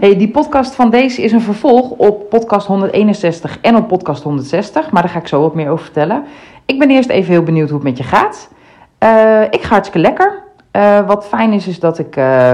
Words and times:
hey, 0.00 0.16
die 0.16 0.30
podcast 0.30 0.74
van 0.74 0.90
deze 0.90 1.22
is 1.22 1.32
een 1.32 1.40
vervolg 1.40 1.90
op 1.90 2.28
podcast 2.28 2.66
161 2.66 3.58
en 3.60 3.76
op 3.76 3.88
podcast 3.88 4.22
160. 4.22 4.90
Maar 4.90 5.02
daar 5.02 5.10
ga 5.10 5.18
ik 5.18 5.28
zo 5.28 5.40
wat 5.40 5.54
meer 5.54 5.70
over 5.70 5.84
vertellen. 5.84 6.24
Ik 6.66 6.78
ben 6.78 6.90
eerst 6.90 7.08
even 7.08 7.32
heel 7.32 7.42
benieuwd 7.42 7.68
hoe 7.68 7.78
het 7.78 7.88
met 7.88 7.98
je 7.98 8.04
gaat. 8.04 8.48
Uh, 9.02 9.42
ik 9.50 9.62
ga 9.62 9.68
hartstikke 9.68 10.08
lekker. 10.08 10.42
Uh, 10.72 11.06
wat 11.06 11.26
fijn 11.26 11.52
is, 11.52 11.66
is 11.66 11.80
dat 11.80 11.98
ik 11.98 12.16
uh, 12.16 12.52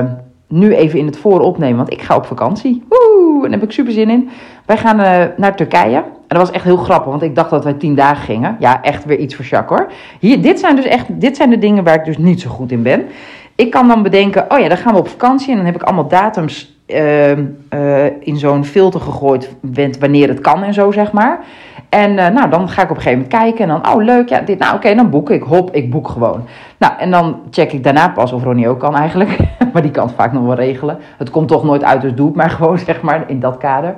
nu 0.48 0.74
even 0.74 0.98
in 0.98 1.06
het 1.06 1.18
voor 1.18 1.40
opneem, 1.40 1.76
want 1.76 1.92
ik 1.92 2.02
ga 2.02 2.16
op 2.16 2.26
vakantie. 2.26 2.84
Woe, 2.88 3.40
daar 3.42 3.50
heb 3.50 3.62
ik 3.62 3.72
super 3.72 3.92
zin 3.92 4.10
in. 4.10 4.30
Wij 4.66 4.76
gaan 4.76 4.96
naar 5.36 5.56
Turkije. 5.56 5.96
En 5.96 6.36
dat 6.36 6.46
was 6.46 6.50
echt 6.50 6.64
heel 6.64 6.76
grappig, 6.76 7.10
want 7.10 7.22
ik 7.22 7.34
dacht 7.34 7.50
dat 7.50 7.64
wij 7.64 7.72
tien 7.72 7.94
dagen 7.94 8.24
gingen. 8.24 8.56
Ja, 8.58 8.82
echt 8.82 9.04
weer 9.04 9.18
iets 9.18 9.34
voor 9.34 9.44
Jacques 9.44 9.78
hoor. 9.78 9.90
Hier, 10.20 10.42
dit 10.42 10.58
zijn 10.58 10.76
dus 10.76 10.84
echt 10.84 11.20
dit 11.20 11.36
zijn 11.36 11.50
de 11.50 11.58
dingen 11.58 11.84
waar 11.84 11.94
ik 11.94 12.04
dus 12.04 12.18
niet 12.18 12.40
zo 12.40 12.50
goed 12.50 12.72
in 12.72 12.82
ben. 12.82 13.06
Ik 13.54 13.70
kan 13.70 13.88
dan 13.88 14.02
bedenken, 14.02 14.44
oh 14.48 14.58
ja, 14.58 14.68
dan 14.68 14.76
gaan 14.76 14.92
we 14.92 14.98
op 14.98 15.08
vakantie. 15.08 15.50
En 15.50 15.56
dan 15.56 15.66
heb 15.66 15.74
ik 15.74 15.82
allemaal 15.82 16.08
datums 16.08 16.77
uh, 16.88 17.30
uh, 17.30 18.04
in 18.20 18.36
zo'n 18.36 18.64
filter 18.64 19.00
gegooid, 19.00 19.54
wanneer 20.00 20.28
het 20.28 20.40
kan 20.40 20.62
en 20.62 20.74
zo, 20.74 20.90
zeg 20.90 21.12
maar. 21.12 21.40
En 21.88 22.10
uh, 22.10 22.28
nou, 22.28 22.50
dan 22.50 22.68
ga 22.68 22.82
ik 22.82 22.90
op 22.90 22.96
een 22.96 23.02
gegeven 23.02 23.24
moment 23.24 23.42
kijken 23.42 23.60
en 23.60 23.68
dan, 23.68 23.94
oh 23.94 24.04
leuk, 24.04 24.28
ja, 24.28 24.40
dit, 24.40 24.58
nou 24.58 24.76
oké, 24.76 24.94
dan 24.94 25.10
boek 25.10 25.30
ik. 25.30 25.42
Hop, 25.42 25.74
ik 25.74 25.90
boek 25.90 26.08
gewoon. 26.08 26.44
Nou, 26.78 26.92
en 26.98 27.10
dan 27.10 27.40
check 27.50 27.72
ik 27.72 27.84
daarna 27.84 28.08
pas 28.08 28.32
of 28.32 28.42
Ronnie 28.42 28.68
ook 28.68 28.78
kan 28.78 28.96
eigenlijk. 28.96 29.38
maar 29.72 29.82
die 29.82 29.90
kan 29.90 30.06
het 30.06 30.14
vaak 30.14 30.32
nog 30.32 30.44
wel 30.44 30.54
regelen. 30.54 30.98
Het 31.18 31.30
komt 31.30 31.48
toch 31.48 31.64
nooit 31.64 31.84
uit, 31.84 32.00
dus 32.00 32.14
doe 32.14 32.26
het 32.26 32.36
maar 32.36 32.50
gewoon, 32.58 32.78
zeg 32.78 33.00
maar, 33.00 33.24
in 33.26 33.40
dat 33.40 33.56
kader. 33.56 33.94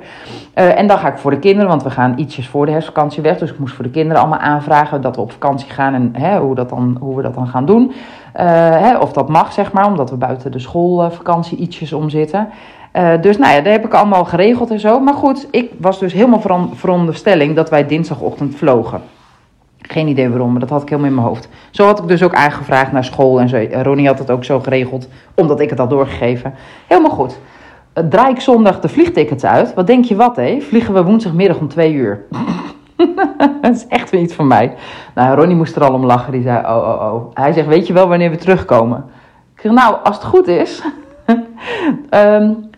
Uh, 0.55 0.79
en 0.79 0.87
dan 0.87 0.97
ga 0.97 1.07
ik 1.07 1.17
voor 1.17 1.31
de 1.31 1.39
kinderen, 1.39 1.69
want 1.69 1.83
we 1.83 1.89
gaan 1.89 2.13
ietsjes 2.17 2.47
voor 2.47 2.65
de 2.65 2.71
herfstvakantie 2.71 3.21
weg. 3.21 3.37
Dus 3.37 3.51
ik 3.51 3.59
moest 3.59 3.73
voor 3.73 3.83
de 3.83 3.91
kinderen 3.91 4.21
allemaal 4.21 4.39
aanvragen 4.39 5.01
dat 5.01 5.15
we 5.15 5.21
op 5.21 5.31
vakantie 5.31 5.69
gaan 5.69 5.93
en 5.93 6.09
hè, 6.17 6.39
hoe, 6.39 6.55
dat 6.55 6.69
dan, 6.69 6.97
hoe 6.99 7.15
we 7.15 7.21
dat 7.21 7.33
dan 7.33 7.47
gaan 7.47 7.65
doen. 7.65 7.91
Hè, 8.33 8.97
of 8.97 9.13
dat 9.13 9.29
mag, 9.29 9.53
zeg 9.53 9.71
maar, 9.71 9.85
omdat 9.85 10.09
we 10.09 10.15
buiten 10.15 10.51
de 10.51 10.59
schoolvakantie 10.59 11.57
ietsjes 11.57 11.93
om 11.93 12.09
zitten. 12.09 12.47
Uh, 12.95 13.21
dus 13.21 13.37
nou 13.37 13.53
ja, 13.53 13.61
dat 13.61 13.73
heb 13.73 13.85
ik 13.85 13.93
allemaal 13.93 14.25
geregeld 14.25 14.71
en 14.71 14.79
zo. 14.79 14.99
Maar 14.99 15.13
goed, 15.13 15.47
ik 15.51 15.71
was 15.77 15.99
dus 15.99 16.13
helemaal 16.13 16.41
veron 16.41 16.75
veronderstelling 16.75 17.55
dat 17.55 17.69
wij 17.69 17.87
dinsdagochtend 17.87 18.55
vlogen. 18.55 19.01
Geen 19.81 20.07
idee 20.07 20.29
waarom, 20.29 20.51
maar 20.51 20.59
dat 20.59 20.69
had 20.69 20.81
ik 20.81 20.89
helemaal 20.89 21.09
in 21.09 21.15
mijn 21.15 21.27
hoofd. 21.27 21.49
Zo 21.69 21.85
had 21.85 21.99
ik 21.99 22.07
dus 22.07 22.23
ook 22.23 22.33
aangevraagd 22.33 22.91
naar 22.91 23.03
school 23.03 23.39
en 23.39 23.49
zo. 23.49 23.65
Ronnie 23.71 24.07
had 24.07 24.19
het 24.19 24.31
ook 24.31 24.43
zo 24.43 24.59
geregeld, 24.59 25.07
omdat 25.35 25.59
ik 25.59 25.69
het 25.69 25.79
had 25.79 25.89
doorgegeven. 25.89 26.53
Helemaal 26.87 27.11
goed. 27.11 27.39
Uh, 27.97 28.03
draai 28.03 28.33
ik 28.33 28.39
zondag 28.39 28.79
de 28.79 28.89
vliegtickets 28.89 29.43
uit. 29.43 29.73
Wat 29.73 29.87
denk 29.87 30.05
je 30.05 30.15
wat, 30.15 30.35
hé? 30.35 30.61
Vliegen 30.61 30.93
we 30.93 31.03
woensdagmiddag 31.03 31.57
om 31.57 31.67
twee 31.67 31.93
uur. 31.93 32.25
dat 33.61 33.75
is 33.75 33.87
echt 33.87 34.09
weer 34.09 34.21
iets 34.21 34.33
van 34.33 34.47
mij. 34.47 34.75
Nou, 35.15 35.35
Ronnie 35.35 35.55
moest 35.55 35.75
er 35.75 35.83
al 35.83 35.93
om 35.93 36.05
lachen. 36.05 36.31
Die 36.31 36.41
zei, 36.41 36.65
oh, 36.65 36.77
oh, 36.77 37.13
oh. 37.13 37.31
Hij 37.33 37.51
zegt, 37.51 37.67
weet 37.67 37.87
je 37.87 37.93
wel 37.93 38.07
wanneer 38.07 38.29
we 38.29 38.37
terugkomen? 38.37 39.05
Ik 39.55 39.61
zeg, 39.61 39.71
nou, 39.71 39.95
als 40.03 40.15
het 40.15 40.25
goed 40.25 40.47
is... 40.47 40.81
um, 42.09 42.69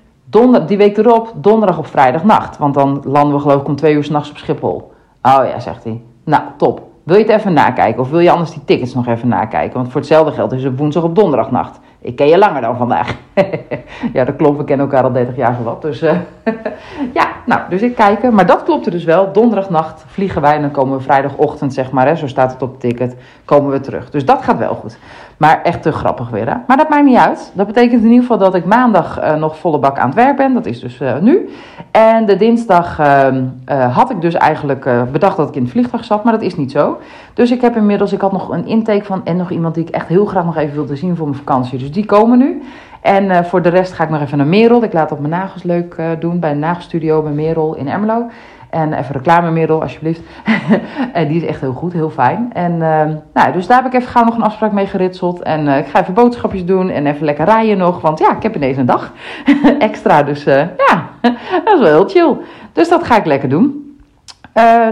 Die 0.67 0.77
week 0.77 0.97
erop, 0.97 1.31
donderdag 1.35 1.77
op 1.77 1.87
vrijdagnacht. 1.87 2.57
Want 2.57 2.73
dan 2.73 3.01
landen 3.05 3.35
we 3.35 3.41
geloof 3.41 3.61
ik 3.61 3.67
om 3.67 3.75
twee 3.75 3.93
uur 3.93 4.03
s'nachts 4.03 4.29
op 4.29 4.37
Schiphol. 4.37 4.91
Oh 5.21 5.45
ja, 5.45 5.59
zegt 5.59 5.83
hij. 5.83 6.01
Nou, 6.23 6.43
top. 6.57 6.81
Wil 7.03 7.17
je 7.17 7.23
het 7.23 7.31
even 7.31 7.53
nakijken? 7.53 8.01
Of 8.01 8.09
wil 8.09 8.19
je 8.19 8.31
anders 8.31 8.51
die 8.51 8.65
tickets 8.65 8.93
nog 8.93 9.07
even 9.07 9.27
nakijken? 9.27 9.77
Want 9.77 9.91
voor 9.91 9.99
hetzelfde 9.99 10.31
geld 10.31 10.51
is 10.51 10.63
het 10.63 10.77
woensdag 10.77 11.03
op 11.03 11.15
donderdagnacht. 11.15 11.79
Ik 12.01 12.15
ken 12.15 12.27
je 12.27 12.37
langer 12.37 12.61
dan 12.61 12.77
vandaag. 12.77 13.15
ja, 14.13 14.23
dat 14.23 14.35
klopt. 14.35 14.57
We 14.57 14.63
kennen 14.63 14.85
elkaar 14.85 15.03
al 15.03 15.11
30 15.11 15.35
jaar 15.35 15.63
wat. 15.63 15.81
Dus 15.81 16.03
uh, 16.03 16.15
ja, 17.19 17.27
nou, 17.45 17.61
dus 17.69 17.81
ik 17.81 17.95
kijken. 17.95 18.33
Maar 18.33 18.45
dat 18.45 18.63
klopte 18.63 18.89
dus 18.89 19.03
wel. 19.03 19.31
Donderdagnacht 19.31 20.05
vliegen 20.07 20.41
wij 20.41 20.55
en 20.55 20.61
dan 20.61 20.71
komen 20.71 20.97
we 20.97 21.03
vrijdagochtend, 21.03 21.73
zeg 21.73 21.91
maar. 21.91 22.07
Hè, 22.07 22.15
zo 22.15 22.27
staat 22.27 22.51
het 22.51 22.61
op 22.61 22.71
het 22.71 22.79
ticket. 22.79 23.15
Komen 23.45 23.71
we 23.71 23.79
terug. 23.79 24.09
Dus 24.09 24.25
dat 24.25 24.43
gaat 24.43 24.57
wel 24.57 24.75
goed. 24.75 24.97
Maar 25.43 25.61
echt 25.61 25.81
te 25.81 25.91
grappig 25.91 26.29
weer. 26.29 26.49
Hè? 26.49 26.55
Maar 26.67 26.77
dat 26.77 26.89
maakt 26.89 27.05
niet 27.05 27.17
uit. 27.17 27.51
Dat 27.53 27.67
betekent 27.67 28.01
in 28.01 28.07
ieder 28.07 28.21
geval 28.21 28.37
dat 28.37 28.55
ik 28.55 28.65
maandag 28.65 29.21
uh, 29.21 29.35
nog 29.35 29.57
volle 29.57 29.79
bak 29.79 29.97
aan 29.97 30.05
het 30.05 30.15
werk 30.15 30.35
ben. 30.35 30.53
Dat 30.53 30.65
is 30.65 30.79
dus 30.79 30.99
uh, 31.01 31.17
nu. 31.17 31.49
En 31.91 32.25
de 32.25 32.35
dinsdag 32.35 32.99
uh, 32.99 33.95
had 33.95 34.09
ik 34.09 34.21
dus 34.21 34.33
eigenlijk 34.33 34.89
bedacht 35.11 35.37
dat 35.37 35.49
ik 35.49 35.55
in 35.55 35.61
het 35.61 35.71
vliegtuig 35.71 36.03
zat. 36.03 36.23
Maar 36.23 36.33
dat 36.33 36.41
is 36.41 36.55
niet 36.55 36.71
zo. 36.71 36.97
Dus 37.33 37.51
ik 37.51 37.61
heb 37.61 37.75
inmiddels, 37.75 38.13
ik 38.13 38.21
had 38.21 38.31
nog 38.31 38.49
een 38.49 38.65
intake 38.65 39.03
van 39.05 39.21
en 39.25 39.37
nog 39.37 39.51
iemand 39.51 39.75
die 39.75 39.83
ik 39.83 39.89
echt 39.89 40.07
heel 40.07 40.25
graag 40.25 40.45
nog 40.45 40.57
even 40.57 40.75
wilde 40.75 40.95
zien 40.95 41.15
voor 41.15 41.27
mijn 41.27 41.37
vakantie. 41.37 41.79
Dus 41.79 41.91
die 41.91 42.05
komen 42.05 42.37
nu. 42.37 42.61
En 43.01 43.45
voor 43.45 43.61
de 43.61 43.69
rest 43.69 43.93
ga 43.93 44.03
ik 44.03 44.09
nog 44.09 44.21
even 44.21 44.37
naar 44.37 44.47
Merel. 44.47 44.83
Ik 44.83 44.93
laat 44.93 45.11
op 45.11 45.19
mijn 45.19 45.31
nagels 45.31 45.63
leuk 45.63 46.01
doen 46.19 46.39
bij 46.39 46.51
een 46.51 46.59
nagelstudio 46.59 47.21
bij 47.21 47.31
Merel 47.31 47.75
in 47.75 47.89
Ermelo. 47.89 48.29
En 48.73 48.93
even 48.93 49.15
reclamemiddel, 49.15 49.81
alsjeblieft. 49.81 50.21
en 51.13 51.27
die 51.27 51.41
is 51.41 51.47
echt 51.47 51.61
heel 51.61 51.73
goed, 51.73 51.93
heel 51.93 52.09
fijn. 52.09 52.49
En 52.53 52.71
uh, 52.71 53.01
nou, 53.33 53.53
dus 53.53 53.67
daar 53.67 53.83
heb 53.83 53.93
ik 53.93 53.99
even 53.99 54.11
gauw 54.11 54.23
nog 54.23 54.35
een 54.35 54.43
afspraak 54.43 54.71
mee 54.71 54.85
geritseld. 54.85 55.41
En 55.41 55.65
uh, 55.65 55.77
ik 55.77 55.85
ga 55.85 56.01
even 56.01 56.13
boodschapjes 56.13 56.65
doen 56.65 56.89
en 56.89 57.07
even 57.07 57.25
lekker 57.25 57.45
rijden 57.45 57.77
nog. 57.77 58.01
Want 58.01 58.19
ja, 58.19 58.35
ik 58.35 58.43
heb 58.43 58.55
ineens 58.55 58.77
een 58.77 58.85
dag 58.85 59.11
extra. 59.79 60.23
Dus 60.23 60.47
uh, 60.47 60.55
ja, 60.55 61.09
dat 61.65 61.73
is 61.73 61.79
wel 61.79 61.83
heel 61.83 62.09
chill. 62.09 62.37
Dus 62.71 62.89
dat 62.89 63.03
ga 63.03 63.17
ik 63.17 63.25
lekker 63.25 63.49
doen. 63.49 63.97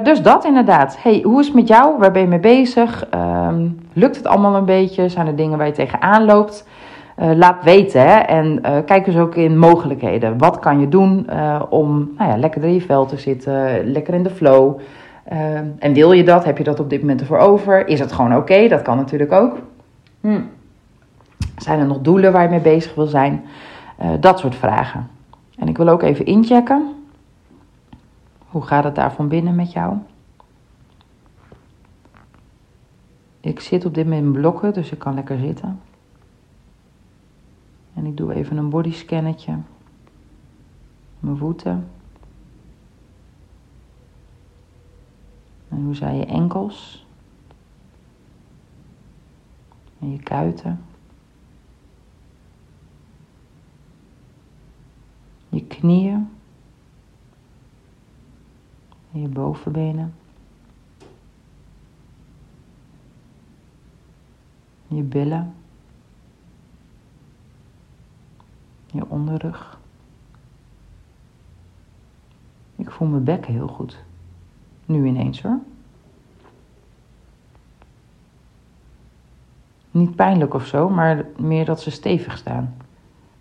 dus 0.03 0.21
dat 0.21 0.45
inderdaad. 0.45 0.97
Hey, 1.01 1.21
hoe 1.23 1.39
is 1.39 1.45
het 1.45 1.55
met 1.55 1.67
jou? 1.67 1.97
Waar 1.97 2.11
ben 2.11 2.21
je 2.21 2.27
mee 2.27 2.39
bezig? 2.39 3.05
Um, 3.13 3.79
lukt 3.93 4.15
het 4.15 4.27
allemaal 4.27 4.55
een 4.55 4.65
beetje? 4.65 5.09
Zijn 5.09 5.27
er 5.27 5.35
dingen 5.35 5.57
waar 5.57 5.67
je 5.67 5.73
tegenaan 5.73 6.25
loopt? 6.25 6.67
Uh, 7.19 7.31
laat 7.35 7.63
weten. 7.63 8.01
Hè? 8.01 8.17
En 8.17 8.59
uh, 8.65 8.77
kijk 8.85 9.05
dus 9.05 9.17
ook 9.17 9.35
in 9.35 9.57
mogelijkheden. 9.57 10.37
Wat 10.37 10.59
kan 10.59 10.79
je 10.79 10.89
doen 10.89 11.27
uh, 11.29 11.61
om 11.69 12.11
nou 12.17 12.29
ja, 12.29 12.37
lekker 12.37 12.63
in 12.63 12.73
je 12.73 12.81
vel 12.81 13.05
te 13.05 13.17
zitten, 13.17 13.91
lekker 13.91 14.13
in 14.13 14.23
de 14.23 14.29
flow. 14.29 14.79
en 15.79 15.93
wil 15.93 16.11
je 16.11 16.23
dat? 16.23 16.45
Heb 16.45 16.57
je 16.57 16.63
dat 16.63 16.79
op 16.79 16.89
dit 16.89 16.99
moment 16.99 17.19
ervoor 17.21 17.37
over? 17.37 17.87
Is 17.87 17.99
het 17.99 18.11
gewoon 18.11 18.31
oké? 18.31 18.41
Okay? 18.41 18.67
Dat 18.67 18.81
kan 18.81 18.97
natuurlijk 18.97 19.31
ook. 19.31 19.57
Hm. 20.21 20.41
Zijn 21.57 21.79
er 21.79 21.85
nog 21.85 22.01
doelen 22.01 22.31
waar 22.31 22.43
je 22.43 22.49
mee 22.49 22.59
bezig 22.59 22.95
wil 22.95 23.07
zijn? 23.07 23.43
dat 24.19 24.39
soort 24.39 24.55
vragen. 24.55 25.09
En 25.57 25.67
ik 25.67 25.77
wil 25.77 25.89
ook 25.89 26.01
even 26.01 26.25
inchecken. 26.25 26.93
Hoe 28.47 28.61
gaat 28.61 28.83
het 28.83 28.95
daar 28.95 29.13
van 29.13 29.27
binnen 29.27 29.55
met 29.55 29.71
jou? 29.71 29.97
Ik 33.41 33.59
zit 33.59 33.85
op 33.85 33.93
dit 33.93 34.03
moment 34.03 34.23
in 34.23 34.31
blokken, 34.31 34.73
dus 34.73 34.91
ik 34.91 34.99
kan 34.99 35.13
lekker 35.13 35.37
zitten. 35.37 35.79
En 37.93 38.05
ik 38.05 38.17
doe 38.17 38.33
even 38.33 38.57
een 38.57 38.69
bodyscannetje. 38.69 39.57
Mijn 41.19 41.37
voeten. 41.37 41.89
En 45.67 45.83
hoe 45.83 45.95
zijn 45.95 46.15
je 46.15 46.25
enkels? 46.25 47.05
En 49.99 50.11
je 50.11 50.19
kuiten. 50.19 50.85
Je 55.49 55.65
knieën. 55.67 56.29
En 59.11 59.21
je 59.21 59.27
bovenbenen. 59.27 60.13
Je 64.87 65.03
billen. 65.03 65.60
Je 68.91 69.05
onderrug. 69.07 69.79
Ik 72.75 72.91
voel 72.91 73.07
mijn 73.07 73.23
bekken 73.23 73.53
heel 73.53 73.67
goed. 73.67 74.03
Nu 74.85 75.05
ineens 75.05 75.41
hoor. 75.41 75.59
Niet 79.91 80.15
pijnlijk 80.15 80.53
of 80.53 80.65
zo, 80.65 80.89
maar 80.89 81.25
meer 81.37 81.65
dat 81.65 81.81
ze 81.81 81.91
stevig 81.91 82.37
staan. 82.37 82.75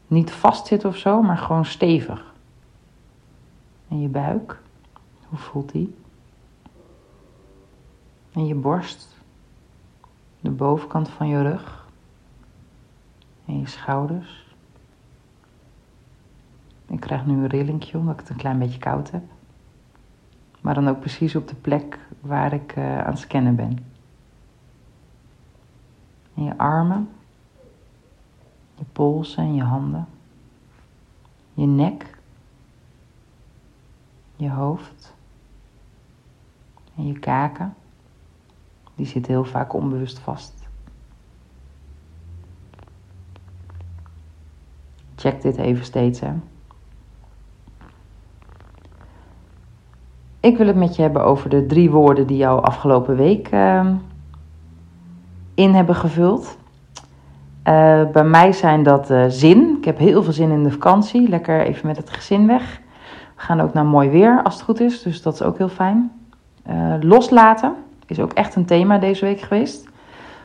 Niet 0.07 0.31
vastzitten 0.31 0.89
of 0.89 0.97
zo, 0.97 1.23
maar 1.23 1.39
gewoon 1.39 1.65
stevig. 1.65 2.35
En 3.89 4.01
je 4.01 4.09
buik, 4.09 4.61
hoe 5.29 5.39
voelt 5.39 5.73
die? 5.73 5.95
En 8.33 8.47
je 8.47 8.55
borst, 8.55 9.17
de 10.41 10.51
bovenkant 10.51 11.09
van 11.09 11.29
je 11.29 11.43
rug. 11.43 11.89
En 13.47 13.59
je 13.59 13.67
schouders. 13.67 14.50
Ik 16.91 17.01
krijg 17.01 17.27
nu 17.27 17.35
een 17.35 17.47
rillingje 17.47 17.99
omdat 17.99 18.15
ik 18.15 18.21
het 18.21 18.29
een 18.29 18.37
klein 18.37 18.59
beetje 18.59 18.79
koud 18.79 19.11
heb. 19.11 19.23
Maar 20.61 20.75
dan 20.75 20.89
ook 20.89 21.01
precies 21.01 21.37
op 21.37 21.49
de 21.49 21.55
plek 21.55 21.99
waar 22.21 22.53
ik 22.53 22.77
uh, 22.77 22.99
aan 22.99 23.11
het 23.11 23.19
scannen 23.19 23.57
ben. 23.57 23.79
En 26.35 26.45
je 26.45 26.59
armen, 26.59 27.09
je 28.75 28.85
polsen 28.93 29.45
en 29.45 29.55
je 29.55 29.63
handen. 29.63 30.07
Je 31.55 31.67
nek, 31.67 32.19
je 34.37 34.51
hoofd 34.51 35.15
en 36.97 37.07
je 37.07 37.19
kaken. 37.19 37.75
Die 38.95 39.07
zitten 39.07 39.33
heel 39.33 39.45
vaak 39.45 39.73
onbewust 39.73 40.19
vast. 40.19 40.69
Check 45.17 45.43
dit 45.43 45.57
even 45.57 45.85
steeds, 45.85 46.21
hè. 46.21 46.33
Ik 50.41 50.57
wil 50.57 50.67
het 50.67 50.77
met 50.77 50.97
je 50.97 51.03
hebben 51.03 51.25
over 51.25 51.51
de 51.51 51.67
drie 51.67 51.91
woorden 51.91 52.27
die 52.27 52.37
jou 52.37 52.63
afgelopen 52.63 53.17
week 53.17 53.53
uh, 53.53 53.87
in 55.55 55.75
hebben 55.75 55.95
gevuld. 55.95 56.59
Uh, 57.65 58.03
bij 58.13 58.25
mij 58.25 58.53
zijn 58.53 58.83
dat 58.83 59.11
uh, 59.11 59.25
zin. 59.29 59.77
Ik 59.79 59.85
heb 59.85 59.99
heel 59.99 60.23
veel 60.23 60.33
zin 60.33 60.51
in 60.51 60.63
de 60.63 60.71
vakantie. 60.71 61.29
Lekker 61.29 61.61
even 61.61 61.87
met 61.87 61.97
het 61.97 62.11
gezin 62.11 62.47
weg. 62.47 62.81
We 63.37 63.43
gaan 63.43 63.61
ook 63.61 63.73
naar 63.73 63.85
mooi 63.85 64.09
weer 64.09 64.43
als 64.43 64.55
het 64.55 64.63
goed 64.63 64.81
is, 64.81 65.03
dus 65.03 65.23
dat 65.23 65.35
is 65.35 65.43
ook 65.43 65.59
heel 65.59 65.69
fijn. 65.69 66.13
Uh, 66.71 66.95
loslaten 67.01 67.75
is 68.07 68.21
ook 68.21 68.33
echt 68.33 68.57
een 68.57 68.65
thema 68.65 68.99
deze 68.99 69.25
week 69.25 69.41
geweest. 69.41 69.89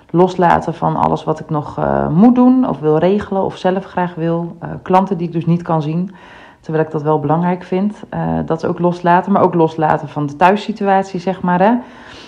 Loslaten 0.09 0.73
van 0.73 0.95
alles 0.95 1.23
wat 1.23 1.39
ik 1.39 1.49
nog 1.49 1.79
moet 2.09 2.35
doen 2.35 2.69
of 2.69 2.79
wil 2.79 2.97
regelen 2.97 3.43
of 3.43 3.57
zelf 3.57 3.85
graag 3.85 4.15
wil. 4.15 4.57
klanten 4.81 5.17
die 5.17 5.27
ik 5.27 5.33
dus 5.33 5.45
niet 5.45 5.61
kan 5.61 5.81
zien. 5.81 6.11
Terwijl 6.65 6.85
ik 6.85 6.91
dat 6.91 7.01
wel 7.01 7.19
belangrijk 7.19 7.63
vind. 7.63 8.03
Uh, 8.13 8.19
dat 8.45 8.65
ook 8.65 8.79
loslaten. 8.79 9.31
Maar 9.31 9.41
ook 9.41 9.53
loslaten 9.53 10.09
van 10.09 10.25
de 10.25 10.35
thuissituatie, 10.35 11.19
zeg 11.19 11.41
maar. 11.41 11.59
Hè. 11.59 11.73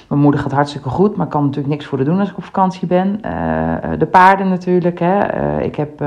Mijn 0.07 0.21
moeder 0.21 0.39
gaat 0.39 0.51
hartstikke 0.51 0.89
goed, 0.89 1.15
maar 1.15 1.27
kan 1.27 1.43
natuurlijk 1.43 1.73
niks 1.73 1.85
voor 1.85 2.03
doen 2.03 2.19
als 2.19 2.29
ik 2.29 2.37
op 2.37 2.43
vakantie 2.43 2.87
ben. 2.87 3.19
Uh, 3.25 3.99
de 3.99 4.05
paarden 4.05 4.49
natuurlijk. 4.49 4.99
Hè. 4.99 5.59
Ik 5.61 5.75
heb. 5.75 6.03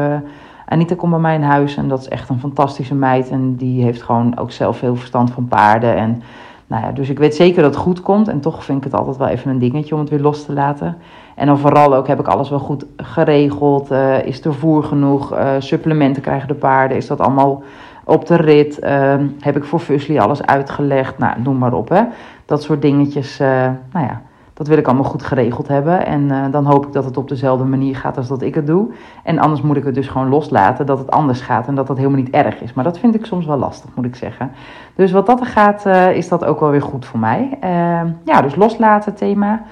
Anita 0.67 0.95
komt 0.95 1.11
bij 1.11 1.21
mij 1.21 1.35
in 1.35 1.43
huis 1.43 1.77
en 1.77 1.89
dat 1.89 2.01
is 2.01 2.09
echt 2.09 2.29
een 2.29 2.39
fantastische 2.41 2.95
meid. 2.95 3.31
En 3.31 3.57
die 3.57 3.83
heeft 3.83 4.03
gewoon 4.03 4.39
ook 4.39 4.51
zelf 4.51 4.77
veel 4.77 4.97
verstand 4.97 5.31
van 5.31 5.49
paarden. 5.49 5.97
En, 5.97 6.23
nou 6.67 6.85
ja, 6.85 6.93
dus 6.93 7.09
ik 7.09 7.19
weet 7.19 7.35
zeker 7.35 7.63
dat 7.63 7.75
het 7.75 7.83
goed 7.83 8.03
komt. 8.03 8.29
En 8.29 8.41
toch 8.41 8.65
vind 8.65 8.79
ik 8.79 8.85
het 8.85 8.95
altijd 8.95 9.17
wel 9.17 9.29
even 9.29 9.51
een 9.51 9.59
dingetje 9.59 9.95
om 9.95 10.01
het 10.01 10.11
weer 10.11 10.21
los 10.21 10.45
te 10.45 10.53
laten. 10.53 10.97
En 11.35 11.47
dan 11.47 11.59
vooral 11.59 11.95
ook 11.95 12.07
heb 12.07 12.21
ik 12.21 12.29
alles 12.29 12.51
wel 12.51 12.59
goed 12.59 12.87
geregeld. 12.97 13.91
is 14.25 14.45
er 14.45 14.55
voer 14.55 14.83
genoeg? 14.83 15.35
supplementen 15.59 16.23
krijgen 16.23 16.49
de 16.49 16.55
paarden? 16.55 16.97
Is 16.97 17.07
dat 17.07 17.21
allemaal 17.21 17.63
op 18.05 18.27
de 18.27 18.37
rit 18.37 18.79
ehm, 18.79 19.27
heb 19.41 19.57
ik 19.57 19.65
voor 19.65 19.79
Fusli 19.79 20.19
alles 20.19 20.47
uitgelegd. 20.47 21.19
Nou, 21.19 21.41
noem 21.43 21.59
maar 21.59 21.73
op. 21.73 21.89
Hè. 21.89 22.03
Dat 22.45 22.63
soort 22.63 22.83
dingetjes, 22.83 23.41
uh, 23.41 23.49
nou 23.93 24.07
ja, 24.07 24.21
dat 24.53 24.67
wil 24.67 24.79
ik 24.79 24.87
allemaal 24.87 25.11
goed 25.11 25.23
geregeld 25.23 25.69
hebben. 25.69 26.07
En 26.07 26.21
uh, 26.21 26.45
dan 26.51 26.67
hoop 26.67 26.87
ik 26.87 26.93
dat 26.93 27.05
het 27.05 27.17
op 27.17 27.29
dezelfde 27.29 27.65
manier 27.65 27.97
gaat 27.97 28.17
als 28.17 28.29
dat 28.29 28.43
ik 28.43 28.55
het 28.55 28.67
doe. 28.67 28.89
En 29.25 29.39
anders 29.39 29.63
moet 29.63 29.77
ik 29.77 29.85
het 29.85 29.95
dus 29.95 30.09
gewoon 30.09 30.29
loslaten 30.29 30.87
dat 30.87 30.99
het 30.99 31.11
anders 31.11 31.41
gaat 31.41 31.67
en 31.67 31.75
dat 31.75 31.87
dat 31.87 31.97
helemaal 31.97 32.19
niet 32.19 32.31
erg 32.31 32.61
is. 32.61 32.73
Maar 32.73 32.85
dat 32.85 32.99
vind 32.99 33.15
ik 33.15 33.27
soms 33.27 33.47
wel 33.47 33.57
lastig, 33.57 33.91
moet 33.95 34.05
ik 34.05 34.17
zeggen. 34.17 34.51
Dus 34.95 35.13
wat 35.13 35.27
dat 35.27 35.41
er 35.41 35.47
gaat, 35.47 35.87
uh, 35.87 36.17
is 36.17 36.29
dat 36.29 36.45
ook 36.45 36.61
wel 36.61 36.71
weer 36.71 36.83
goed 36.83 37.07
voor 37.07 37.19
mij. 37.19 37.57
Ehm, 37.61 38.09
ja, 38.25 38.43
dus 38.43 38.55
loslaten 38.57 39.15
thema. 39.15 39.63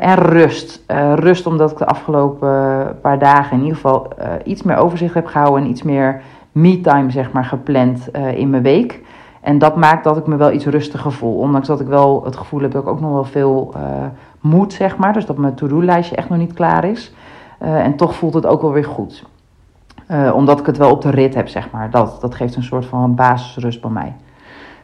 en 0.00 0.14
rust. 0.14 0.84
rust 1.14 1.46
omdat 1.46 1.70
ik 1.70 1.78
de 1.78 1.86
afgelopen 1.86 2.48
paar 3.00 3.18
dagen 3.18 3.56
in 3.56 3.62
ieder 3.62 3.74
geval 3.74 4.08
iets 4.44 4.62
meer 4.62 4.76
overzicht 4.76 5.14
heb 5.14 5.26
gehouden 5.26 5.62
en 5.62 5.70
iets 5.70 5.82
meer 5.82 6.22
me-time 6.52 7.10
zeg 7.10 7.32
maar, 7.32 7.44
gepland 7.44 8.08
uh, 8.12 8.38
in 8.38 8.50
mijn 8.50 8.62
week. 8.62 9.00
En 9.40 9.58
dat 9.58 9.76
maakt 9.76 10.04
dat 10.04 10.16
ik 10.16 10.26
me 10.26 10.36
wel 10.36 10.52
iets 10.52 10.66
rustiger 10.66 11.12
voel. 11.12 11.38
Ondanks 11.38 11.66
dat 11.66 11.80
ik 11.80 11.86
wel 11.86 12.24
het 12.24 12.36
gevoel 12.36 12.60
heb 12.60 12.70
dat 12.70 12.82
ik 12.82 12.88
ook 12.88 13.00
nog 13.00 13.12
wel 13.12 13.24
veel 13.24 13.72
uh, 13.76 13.82
moet, 14.40 14.72
zeg 14.72 14.96
maar. 14.96 15.12
Dus 15.12 15.26
dat 15.26 15.36
mijn 15.36 15.54
to-do-lijstje 15.54 16.16
echt 16.16 16.28
nog 16.28 16.38
niet 16.38 16.52
klaar 16.52 16.84
is. 16.84 17.14
Uh, 17.62 17.84
en 17.84 17.96
toch 17.96 18.14
voelt 18.14 18.34
het 18.34 18.46
ook 18.46 18.62
wel 18.62 18.72
weer 18.72 18.84
goed. 18.84 19.24
omdat 20.34 20.60
ik 20.60 20.66
het 20.66 20.76
wel 20.76 20.90
op 20.90 21.02
de 21.02 21.10
rit 21.10 21.34
heb, 21.34 21.48
zeg 21.48 21.70
maar. 21.70 21.90
Dat, 21.90 22.20
dat 22.20 22.34
geeft 22.34 22.56
een 22.56 22.62
soort 22.62 22.86
van 22.86 23.14
basisrust 23.14 23.80
bij 23.80 23.90
mij. 23.90 24.14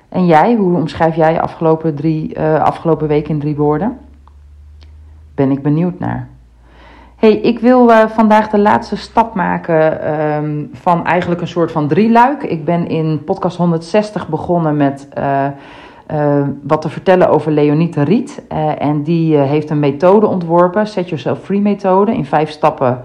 En 0.08 0.26
jij, 0.26 0.54
hoe 0.54 0.76
omschrijf 0.76 1.16
jij 1.16 1.40
afgelopen, 1.40 1.94
drie, 1.94 2.40
afgelopen 2.40 3.08
week 3.08 3.28
in 3.28 3.40
drie 3.40 3.56
woorden? 3.56 3.98
Ben 5.34 5.50
ik 5.50 5.62
benieuwd 5.62 5.98
naar 5.98 6.28
hey, 7.18 7.32
ik 7.32 7.58
wil 7.58 7.90
uh, 7.90 8.08
vandaag 8.08 8.48
de 8.48 8.58
laatste 8.58 8.96
stap 8.96 9.34
maken 9.34 10.12
um, 10.34 10.70
van 10.72 11.06
eigenlijk 11.06 11.40
een 11.40 11.48
soort 11.48 11.72
van 11.72 11.88
drieluik. 11.88 12.42
Ik 12.42 12.64
ben 12.64 12.88
in 12.88 13.24
podcast 13.24 13.56
160 13.56 14.28
begonnen 14.28 14.76
met 14.76 15.08
uh, 15.18 15.46
uh, 16.12 16.42
wat 16.62 16.82
te 16.82 16.88
vertellen 16.88 17.28
over 17.28 17.52
Leonie 17.52 18.04
Riet. 18.04 18.42
en 18.78 19.02
die 19.02 19.36
heeft 19.36 19.70
een 19.70 19.78
methode 19.78 20.26
ontworpen, 20.26 20.86
Set 20.86 21.08
Yourself 21.08 21.38
Free 21.38 21.60
methode, 21.60 22.14
in 22.14 22.24
vijf 22.24 22.50
stappen 22.50 23.02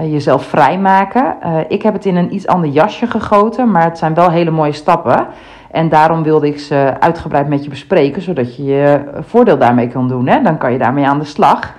jezelf 0.00 0.44
vrijmaken. 0.44 1.36
ik 1.68 1.82
heb 1.82 1.92
het 1.92 2.06
in 2.06 2.16
een 2.16 2.34
iets 2.34 2.46
ander 2.46 2.70
jasje 2.70 3.06
gegoten, 3.06 3.70
maar 3.70 3.84
het 3.84 3.98
zijn 3.98 4.14
wel 4.14 4.30
hele 4.30 4.50
mooie 4.50 4.72
stappen. 4.72 5.26
En 5.70 5.88
daarom 5.88 6.22
wilde 6.22 6.46
ik 6.46 6.58
ze 6.58 6.94
uitgebreid 7.00 7.48
met 7.48 7.64
je 7.64 7.70
bespreken, 7.70 8.22
zodat 8.22 8.56
je 8.56 8.64
je 8.64 9.00
voordeel 9.20 9.58
daarmee 9.58 9.88
kan 9.88 10.08
doen. 10.08 10.26
Hè? 10.26 10.42
Dan 10.42 10.58
kan 10.58 10.72
je 10.72 10.78
daarmee 10.78 11.06
aan 11.06 11.18
de 11.18 11.24
slag. 11.24 11.74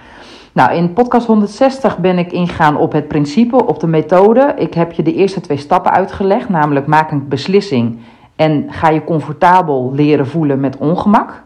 Nou, 0.54 0.74
in 0.74 0.94
podcast 0.94 1.28
160 1.28 1.98
ben 1.98 2.18
ik 2.18 2.32
ingegaan 2.32 2.78
op 2.78 2.92
het 2.92 3.08
principe, 3.08 3.66
op 3.66 3.80
de 3.80 3.88
methode. 3.88 4.54
Ik 4.58 4.74
heb 4.74 4.92
je 4.92 5.04
de 5.04 5.14
eerste 5.14 5.42
twee 5.42 5.58
stappen 5.58 5.92
uitgelegd, 5.92 6.50
namelijk 6.50 6.86
maak 6.86 7.12
een 7.12 7.28
beslissing 7.28 8.00
en 8.36 8.66
ga 8.70 8.90
je 8.90 9.04
comfortabel 9.04 9.92
leren 9.94 10.28
voelen 10.28 10.60
met 10.60 10.78
ongemak. 10.78 11.44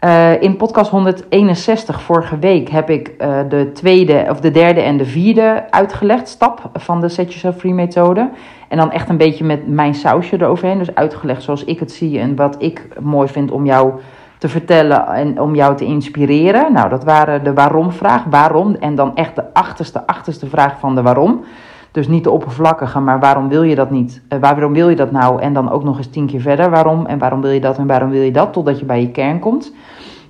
Uh, 0.00 0.42
in 0.42 0.56
podcast 0.56 0.90
161 0.90 2.02
vorige 2.02 2.38
week 2.38 2.68
heb 2.68 2.90
ik 2.90 3.14
uh, 3.18 3.38
de 3.48 3.70
tweede 3.72 4.26
of 4.30 4.40
de 4.40 4.50
derde 4.50 4.80
en 4.80 4.96
de 4.96 5.04
vierde 5.04 5.64
uitgelegd 5.70 6.28
stap 6.28 6.70
van 6.74 7.00
de 7.00 7.08
Set 7.08 7.26
Yourself 7.26 7.56
Free 7.56 7.74
methode. 7.74 8.30
En 8.68 8.76
dan 8.76 8.92
echt 8.92 9.08
een 9.08 9.16
beetje 9.16 9.44
met 9.44 9.68
mijn 9.68 9.94
sausje 9.94 10.36
eroverheen. 10.36 10.78
Dus 10.78 10.94
uitgelegd 10.94 11.42
zoals 11.42 11.64
ik 11.64 11.78
het 11.78 11.92
zie 11.92 12.18
en 12.18 12.36
wat 12.36 12.56
ik 12.58 12.88
mooi 13.00 13.28
vind 13.28 13.50
om 13.50 13.66
jou 13.66 13.92
te 14.38 14.48
vertellen 14.48 15.06
en 15.06 15.40
om 15.40 15.54
jou 15.54 15.76
te 15.76 15.84
inspireren. 15.84 16.72
Nou, 16.72 16.88
dat 16.88 17.04
waren 17.04 17.44
de 17.44 17.52
waarom-vraag. 17.52 18.24
Waarom? 18.24 18.74
En 18.74 18.94
dan 18.94 19.16
echt 19.16 19.36
de 19.36 19.54
achterste, 19.54 20.06
achterste 20.06 20.46
vraag 20.46 20.78
van 20.78 20.94
de 20.94 21.02
waarom. 21.02 21.44
Dus 21.90 22.08
niet 22.08 22.24
de 22.24 22.30
oppervlakkige, 22.30 23.00
maar 23.00 23.20
waarom 23.20 23.48
wil 23.48 23.62
je 23.62 23.74
dat 23.74 23.90
niet? 23.90 24.22
Uh, 24.28 24.38
waarom 24.38 24.72
wil 24.72 24.88
je 24.88 24.96
dat 24.96 25.10
nou? 25.10 25.40
En 25.40 25.52
dan 25.52 25.70
ook 25.70 25.84
nog 25.84 25.96
eens 25.96 26.10
tien 26.10 26.26
keer 26.26 26.40
verder. 26.40 26.70
Waarom? 26.70 27.06
En 27.06 27.18
waarom 27.18 27.40
wil 27.40 27.50
je 27.50 27.60
dat? 27.60 27.78
En 27.78 27.86
waarom 27.86 28.10
wil 28.10 28.22
je 28.22 28.30
dat? 28.30 28.52
Totdat 28.52 28.78
je 28.78 28.84
bij 28.84 29.00
je 29.00 29.10
kern 29.10 29.38
komt. 29.38 29.72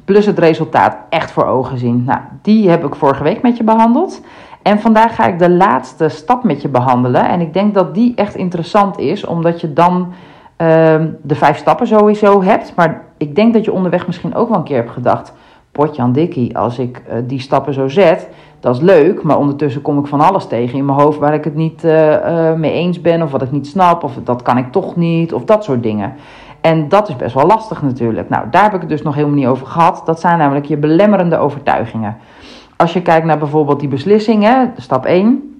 Plus 0.04 0.26
het 0.26 0.38
resultaat 0.38 0.96
echt 1.08 1.30
voor 1.30 1.44
ogen 1.44 1.78
zien. 1.78 2.04
Nou, 2.04 2.20
die 2.42 2.70
heb 2.70 2.84
ik 2.84 2.94
vorige 2.94 3.22
week 3.22 3.42
met 3.42 3.56
je 3.56 3.64
behandeld. 3.64 4.20
En 4.62 4.80
vandaag 4.80 5.14
ga 5.14 5.26
ik 5.26 5.38
de 5.38 5.50
laatste 5.50 6.08
stap 6.08 6.44
met 6.44 6.62
je 6.62 6.68
behandelen. 6.68 7.28
En 7.28 7.40
ik 7.40 7.52
denk 7.52 7.74
dat 7.74 7.94
die 7.94 8.12
echt 8.14 8.34
interessant 8.34 8.98
is, 8.98 9.24
omdat 9.24 9.60
je 9.60 9.72
dan 9.72 10.12
uh, 10.58 10.68
de 11.22 11.34
vijf 11.34 11.56
stappen 11.56 11.86
sowieso 11.86 12.42
hebt. 12.42 12.72
Maar 12.76 13.02
ik 13.16 13.34
denk 13.34 13.54
dat 13.54 13.64
je 13.64 13.72
onderweg 13.72 14.06
misschien 14.06 14.34
ook 14.34 14.48
wel 14.48 14.58
een 14.58 14.64
keer 14.64 14.76
hebt 14.76 14.90
gedacht: 14.90 15.32
Potjan 15.72 16.12
Dikkie, 16.12 16.58
als 16.58 16.78
ik 16.78 17.02
uh, 17.08 17.14
die 17.24 17.40
stappen 17.40 17.74
zo 17.74 17.88
zet, 17.88 18.28
dat 18.60 18.74
is 18.74 18.80
leuk. 18.80 19.22
Maar 19.22 19.38
ondertussen 19.38 19.82
kom 19.82 19.98
ik 19.98 20.06
van 20.06 20.20
alles 20.20 20.46
tegen 20.46 20.78
in 20.78 20.84
mijn 20.84 20.98
hoofd 20.98 21.18
waar 21.18 21.34
ik 21.34 21.44
het 21.44 21.54
niet 21.54 21.84
uh, 21.84 22.10
uh, 22.10 22.52
mee 22.52 22.72
eens 22.72 23.00
ben, 23.00 23.22
of 23.22 23.30
wat 23.30 23.42
ik 23.42 23.50
niet 23.50 23.66
snap, 23.66 24.02
of 24.02 24.12
dat 24.24 24.42
kan 24.42 24.58
ik 24.58 24.72
toch 24.72 24.96
niet, 24.96 25.32
of 25.32 25.44
dat 25.44 25.64
soort 25.64 25.82
dingen. 25.82 26.14
En 26.60 26.88
dat 26.88 27.08
is 27.08 27.16
best 27.16 27.34
wel 27.34 27.46
lastig 27.46 27.82
natuurlijk. 27.82 28.28
Nou, 28.28 28.44
daar 28.50 28.62
heb 28.62 28.74
ik 28.74 28.80
het 28.80 28.88
dus 28.88 29.02
nog 29.02 29.14
helemaal 29.14 29.36
niet 29.36 29.46
over 29.46 29.66
gehad. 29.66 30.02
Dat 30.04 30.20
zijn 30.20 30.38
namelijk 30.38 30.66
je 30.66 30.76
belemmerende 30.76 31.36
overtuigingen. 31.38 32.16
Als 32.76 32.92
je 32.92 33.02
kijkt 33.02 33.26
naar 33.26 33.38
bijvoorbeeld 33.38 33.80
die 33.80 33.88
beslissingen, 33.88 34.72
stap 34.76 35.04
1. 35.04 35.55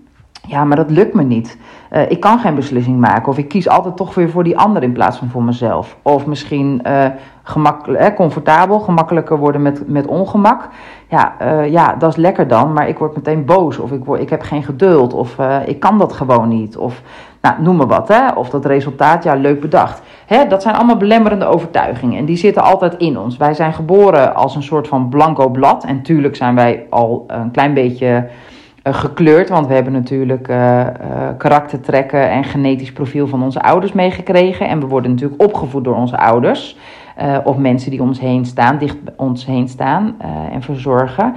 Ja, 0.47 0.65
maar 0.65 0.77
dat 0.77 0.91
lukt 0.91 1.15
me 1.15 1.23
niet. 1.23 1.59
Uh, 1.93 2.11
ik 2.11 2.21
kan 2.21 2.39
geen 2.39 2.55
beslissing 2.55 2.99
maken. 2.99 3.29
Of 3.29 3.39
ik 3.39 3.49
kies 3.49 3.69
altijd 3.69 3.97
toch 3.97 4.15
weer 4.15 4.31
voor 4.31 4.45
die 4.45 4.59
ander 4.59 4.83
in 4.83 4.93
plaats 4.93 5.19
van 5.19 5.29
voor 5.29 5.43
mezelf. 5.43 5.97
Of 6.03 6.27
misschien 6.27 6.83
uh, 6.87 7.05
eh, 7.05 8.15
comfortabel, 8.15 8.79
gemakkelijker 8.81 9.39
worden 9.39 9.63
met, 9.63 9.89
met 9.89 10.07
ongemak. 10.07 10.69
Ja, 11.09 11.35
ja, 11.65 11.95
dat 11.95 12.11
is 12.11 12.17
lekker 12.17 12.49
dan, 12.49 12.73
maar 12.73 12.89
ik 12.89 12.99
word 12.99 13.17
meteen 13.17 13.45
boos. 13.45 13.79
Of 13.79 13.93
ik, 13.93 14.05
word, 14.05 14.21
ik 14.21 14.31
heb 14.31 14.43
geen 14.43 14.63
geduld. 14.63 15.13
Of 15.13 15.37
ik 15.67 15.81
kan 15.81 15.99
dat 15.99 16.13
gewoon 16.13 16.49
niet. 16.49 16.77
Of 16.77 17.03
nou, 17.47 17.63
noem 17.63 17.77
maar 17.77 17.87
wat. 17.87 18.09
Hè? 18.09 18.31
Of 18.31 18.51
dat 18.51 18.65
resultaat, 18.65 19.25
ja, 19.25 19.35
leuk 19.35 19.61
bedacht. 19.61 20.03
Hè, 20.27 20.47
dat 20.47 20.63
zijn 20.63 20.75
allemaal 20.75 20.97
belemmerende 20.97 21.45
overtuigingen. 21.47 22.19
En 22.19 22.25
die 22.25 22.37
zitten 22.37 22.63
altijd 22.63 22.97
in 22.97 23.19
ons. 23.19 23.37
Wij 23.37 23.55
zijn 23.55 23.73
geboren 23.73 24.35
als 24.35 24.57
een 24.57 24.63
soort 24.63 24.89
van 24.89 25.09
blanco 25.09 25.49
blad. 25.49 25.85
En 25.85 26.03
tuurlijk 26.03 26.37
zijn 26.37 26.55
wij 26.55 26.87
al 26.91 27.25
een 27.27 27.51
klein 27.51 27.75
beetje 27.75 28.29
gekleurd. 28.95 29.49
Want 29.49 29.67
we 29.67 29.75
hebben 29.75 29.93
natuurlijk 29.93 30.49
uh, 30.49 30.57
uh, 30.57 30.87
karaktertrekken 31.39 32.31
en 32.31 32.45
genetisch 32.45 32.93
profiel 32.93 33.27
van 33.27 33.43
onze 33.43 33.63
ouders 33.63 33.93
meegekregen. 33.93 34.69
En 34.69 34.81
we 34.81 34.87
worden 34.87 35.11
natuurlijk 35.11 35.43
opgevoed 35.43 35.85
door 35.85 35.97
onze 35.97 36.19
ouders. 36.19 36.77
of 37.45 37.57
mensen 37.57 37.91
die 37.91 38.03
ons 38.03 38.21
heen 38.21 38.45
staan, 38.45 38.79
dicht 38.79 38.97
ons 39.17 39.47
heen 39.47 39.69
staan 39.69 40.17
en 40.53 40.63
verzorgen. 40.63 41.37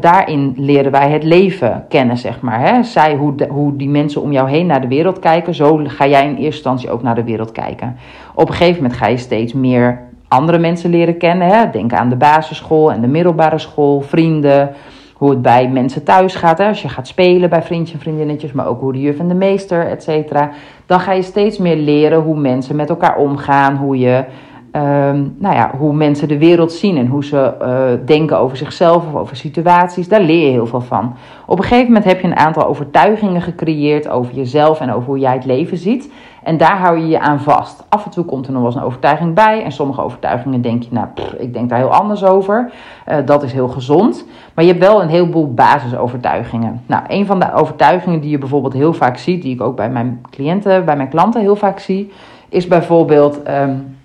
daarin 0.00 0.52
leren 0.56 0.92
wij 0.92 1.10
het 1.10 1.24
leven 1.24 1.84
kennen, 1.88 2.16
zeg 2.16 2.40
maar. 2.40 2.60
Hè? 2.60 2.82
Zij, 2.82 3.14
hoe, 3.14 3.34
hoe 3.48 3.76
die 3.76 3.88
mensen 3.88 4.22
om 4.22 4.32
jou 4.32 4.50
heen 4.50 4.66
naar 4.66 4.80
de 4.80 4.88
wereld 4.88 5.18
kijken, 5.18 5.54
zo 5.54 5.80
ga 5.84 6.06
jij 6.06 6.22
in 6.22 6.30
eerste 6.30 6.44
instantie 6.44 6.90
ook 6.90 7.02
naar 7.02 7.14
de 7.14 7.24
wereld 7.24 7.52
kijken. 7.52 7.96
Op 8.34 8.48
een 8.48 8.54
gegeven 8.54 8.82
moment 8.82 9.00
ga 9.00 9.06
je 9.06 9.16
steeds 9.16 9.52
meer 9.52 10.00
andere 10.28 10.58
mensen 10.58 10.90
leren 10.90 11.18
kennen. 11.18 11.48
Hè? 11.48 11.70
Denk 11.70 11.92
aan 11.92 12.08
de 12.08 12.16
basisschool 12.16 12.92
en 12.92 13.00
de 13.00 13.06
middelbare 13.06 13.58
school, 13.58 14.00
vrienden 14.00 14.74
hoe 15.18 15.30
het 15.30 15.42
bij 15.42 15.68
mensen 15.68 16.04
thuis 16.04 16.34
gaat. 16.34 16.58
Hè? 16.58 16.68
Als 16.68 16.82
je 16.82 16.88
gaat 16.88 17.06
spelen 17.06 17.50
bij 17.50 17.62
vriendjes 17.62 17.94
en 17.94 18.00
vriendinnetjes, 18.00 18.52
maar 18.52 18.66
ook 18.66 18.80
hoe 18.80 18.92
de 18.92 19.00
juf 19.00 19.18
en 19.18 19.28
de 19.28 19.34
meester, 19.34 19.86
et 19.86 20.02
cetera. 20.02 20.50
Dan 20.86 21.00
ga 21.00 21.12
je 21.12 21.22
steeds 21.22 21.58
meer 21.58 21.76
leren 21.76 22.20
hoe 22.20 22.36
mensen 22.36 22.76
met 22.76 22.88
elkaar 22.88 23.16
omgaan, 23.16 23.76
hoe 23.76 23.98
je 23.98 24.24
Ehm, 24.70 25.24
nou 25.38 25.54
ja, 25.54 25.70
hoe 25.78 25.92
mensen 25.92 26.28
de 26.28 26.38
wereld 26.38 26.72
zien 26.72 26.96
en 26.96 27.06
hoe 27.06 27.24
ze 27.24 27.54
uh, 27.62 28.06
denken 28.06 28.38
over 28.38 28.56
zichzelf 28.56 29.06
of 29.06 29.14
over 29.14 29.36
situaties. 29.36 30.08
Daar 30.08 30.20
leer 30.20 30.46
je 30.46 30.52
heel 30.52 30.66
veel 30.66 30.80
van. 30.80 31.14
Op 31.46 31.58
een 31.58 31.64
gegeven 31.64 31.86
moment 31.86 32.04
heb 32.04 32.20
je 32.20 32.26
een 32.26 32.36
aantal 32.36 32.66
overtuigingen 32.66 33.42
gecreëerd 33.42 34.08
over 34.08 34.34
jezelf 34.34 34.80
en 34.80 34.92
over 34.92 35.08
hoe 35.08 35.18
jij 35.18 35.34
het 35.34 35.44
leven 35.44 35.76
ziet. 35.76 36.12
En 36.48 36.56
daar 36.56 36.78
hou 36.78 36.98
je 36.98 37.08
je 37.08 37.20
aan 37.20 37.40
vast. 37.40 37.84
Af 37.88 38.04
en 38.04 38.10
toe 38.10 38.24
komt 38.24 38.46
er 38.46 38.52
nog 38.52 38.62
wel 38.62 38.70
eens 38.70 38.80
een 38.80 38.86
overtuiging 38.86 39.34
bij. 39.34 39.62
En 39.64 39.72
sommige 39.72 40.02
overtuigingen 40.02 40.62
denk 40.62 40.82
je, 40.82 40.88
nou, 40.90 41.06
ik 41.38 41.52
denk 41.52 41.68
daar 41.68 41.78
heel 41.78 41.92
anders 41.92 42.24
over. 42.24 42.70
Uh, 43.08 43.16
dat 43.24 43.42
is 43.42 43.52
heel 43.52 43.68
gezond. 43.68 44.24
Maar 44.54 44.64
je 44.64 44.70
hebt 44.70 44.84
wel 44.84 45.02
een 45.02 45.08
heleboel 45.08 45.54
basisovertuigingen. 45.54 46.82
Nou, 46.86 47.02
een 47.08 47.26
van 47.26 47.40
de 47.40 47.52
overtuigingen 47.52 48.20
die 48.20 48.30
je 48.30 48.38
bijvoorbeeld 48.38 48.72
heel 48.72 48.92
vaak 48.92 49.16
ziet, 49.16 49.42
die 49.42 49.54
ik 49.54 49.60
ook 49.60 49.76
bij 49.76 49.90
mijn 49.90 50.20
cliënten, 50.30 50.84
bij 50.84 50.96
mijn 50.96 51.08
klanten 51.08 51.40
heel 51.40 51.56
vaak 51.56 51.78
zie, 51.78 52.12
is 52.48 52.66
bijvoorbeeld. 52.66 53.48
Um, 53.48 53.96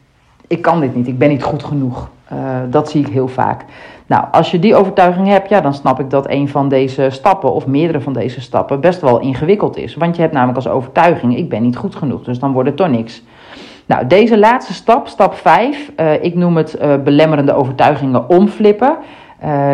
ik 0.47 0.61
kan 0.61 0.79
dit 0.79 0.95
niet, 0.95 1.07
ik 1.07 1.17
ben 1.17 1.29
niet 1.29 1.43
goed 1.43 1.63
genoeg. 1.63 2.09
Uh, 2.33 2.39
dat 2.69 2.89
zie 2.89 3.05
ik 3.05 3.13
heel 3.13 3.27
vaak. 3.27 3.65
Nou, 4.07 4.25
als 4.31 4.51
je 4.51 4.59
die 4.59 4.75
overtuiging 4.75 5.27
hebt, 5.27 5.49
ja, 5.49 5.61
dan 5.61 5.73
snap 5.73 5.99
ik 5.99 6.09
dat 6.09 6.29
een 6.29 6.49
van 6.49 6.69
deze 6.69 7.09
stappen 7.09 7.53
of 7.53 7.67
meerdere 7.67 8.01
van 8.01 8.13
deze 8.13 8.41
stappen 8.41 8.79
best 8.79 9.01
wel 9.01 9.19
ingewikkeld 9.19 9.77
is. 9.77 9.95
Want 9.95 10.15
je 10.15 10.21
hebt 10.21 10.33
namelijk 10.33 10.57
als 10.57 10.67
overtuiging, 10.67 11.37
ik 11.37 11.49
ben 11.49 11.61
niet 11.61 11.77
goed 11.77 11.95
genoeg, 11.95 12.23
dus 12.23 12.39
dan 12.39 12.51
wordt 12.51 12.69
het 12.69 12.77
toch 12.77 12.89
niks. 12.89 13.23
Nou, 13.85 14.07
deze 14.07 14.37
laatste 14.37 14.73
stap, 14.73 15.07
stap 15.07 15.33
5, 15.33 15.91
uh, 15.97 16.13
eh, 16.13 16.23
ik 16.23 16.35
noem 16.35 16.57
het 16.57 16.77
uh, 16.81 16.95
belemmerende 17.03 17.53
overtuigingen 17.53 18.29
omflippen. 18.29 18.97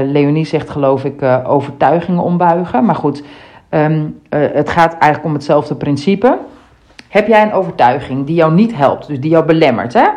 Leonie 0.05 0.45
zegt 0.45 0.69
geloof 0.69 1.05
ik 1.05 1.23
overtuigingen 1.45 2.23
ombuigen. 2.23 2.85
Maar 2.85 2.95
goed, 2.95 3.23
um, 3.69 4.19
het 4.29 4.69
gaat 4.69 4.91
eigenlijk 4.91 5.25
om 5.25 5.33
hetzelfde 5.33 5.75
principe. 5.75 6.37
Heb 7.09 7.27
jij 7.27 7.41
een 7.41 7.53
overtuiging 7.53 8.25
die 8.25 8.35
jou 8.35 8.53
niet 8.53 8.75
helpt, 8.75 9.07
dus 9.07 9.19
die 9.19 9.29
jou 9.29 9.45
belemmert, 9.45 9.93
hè? 9.93 10.07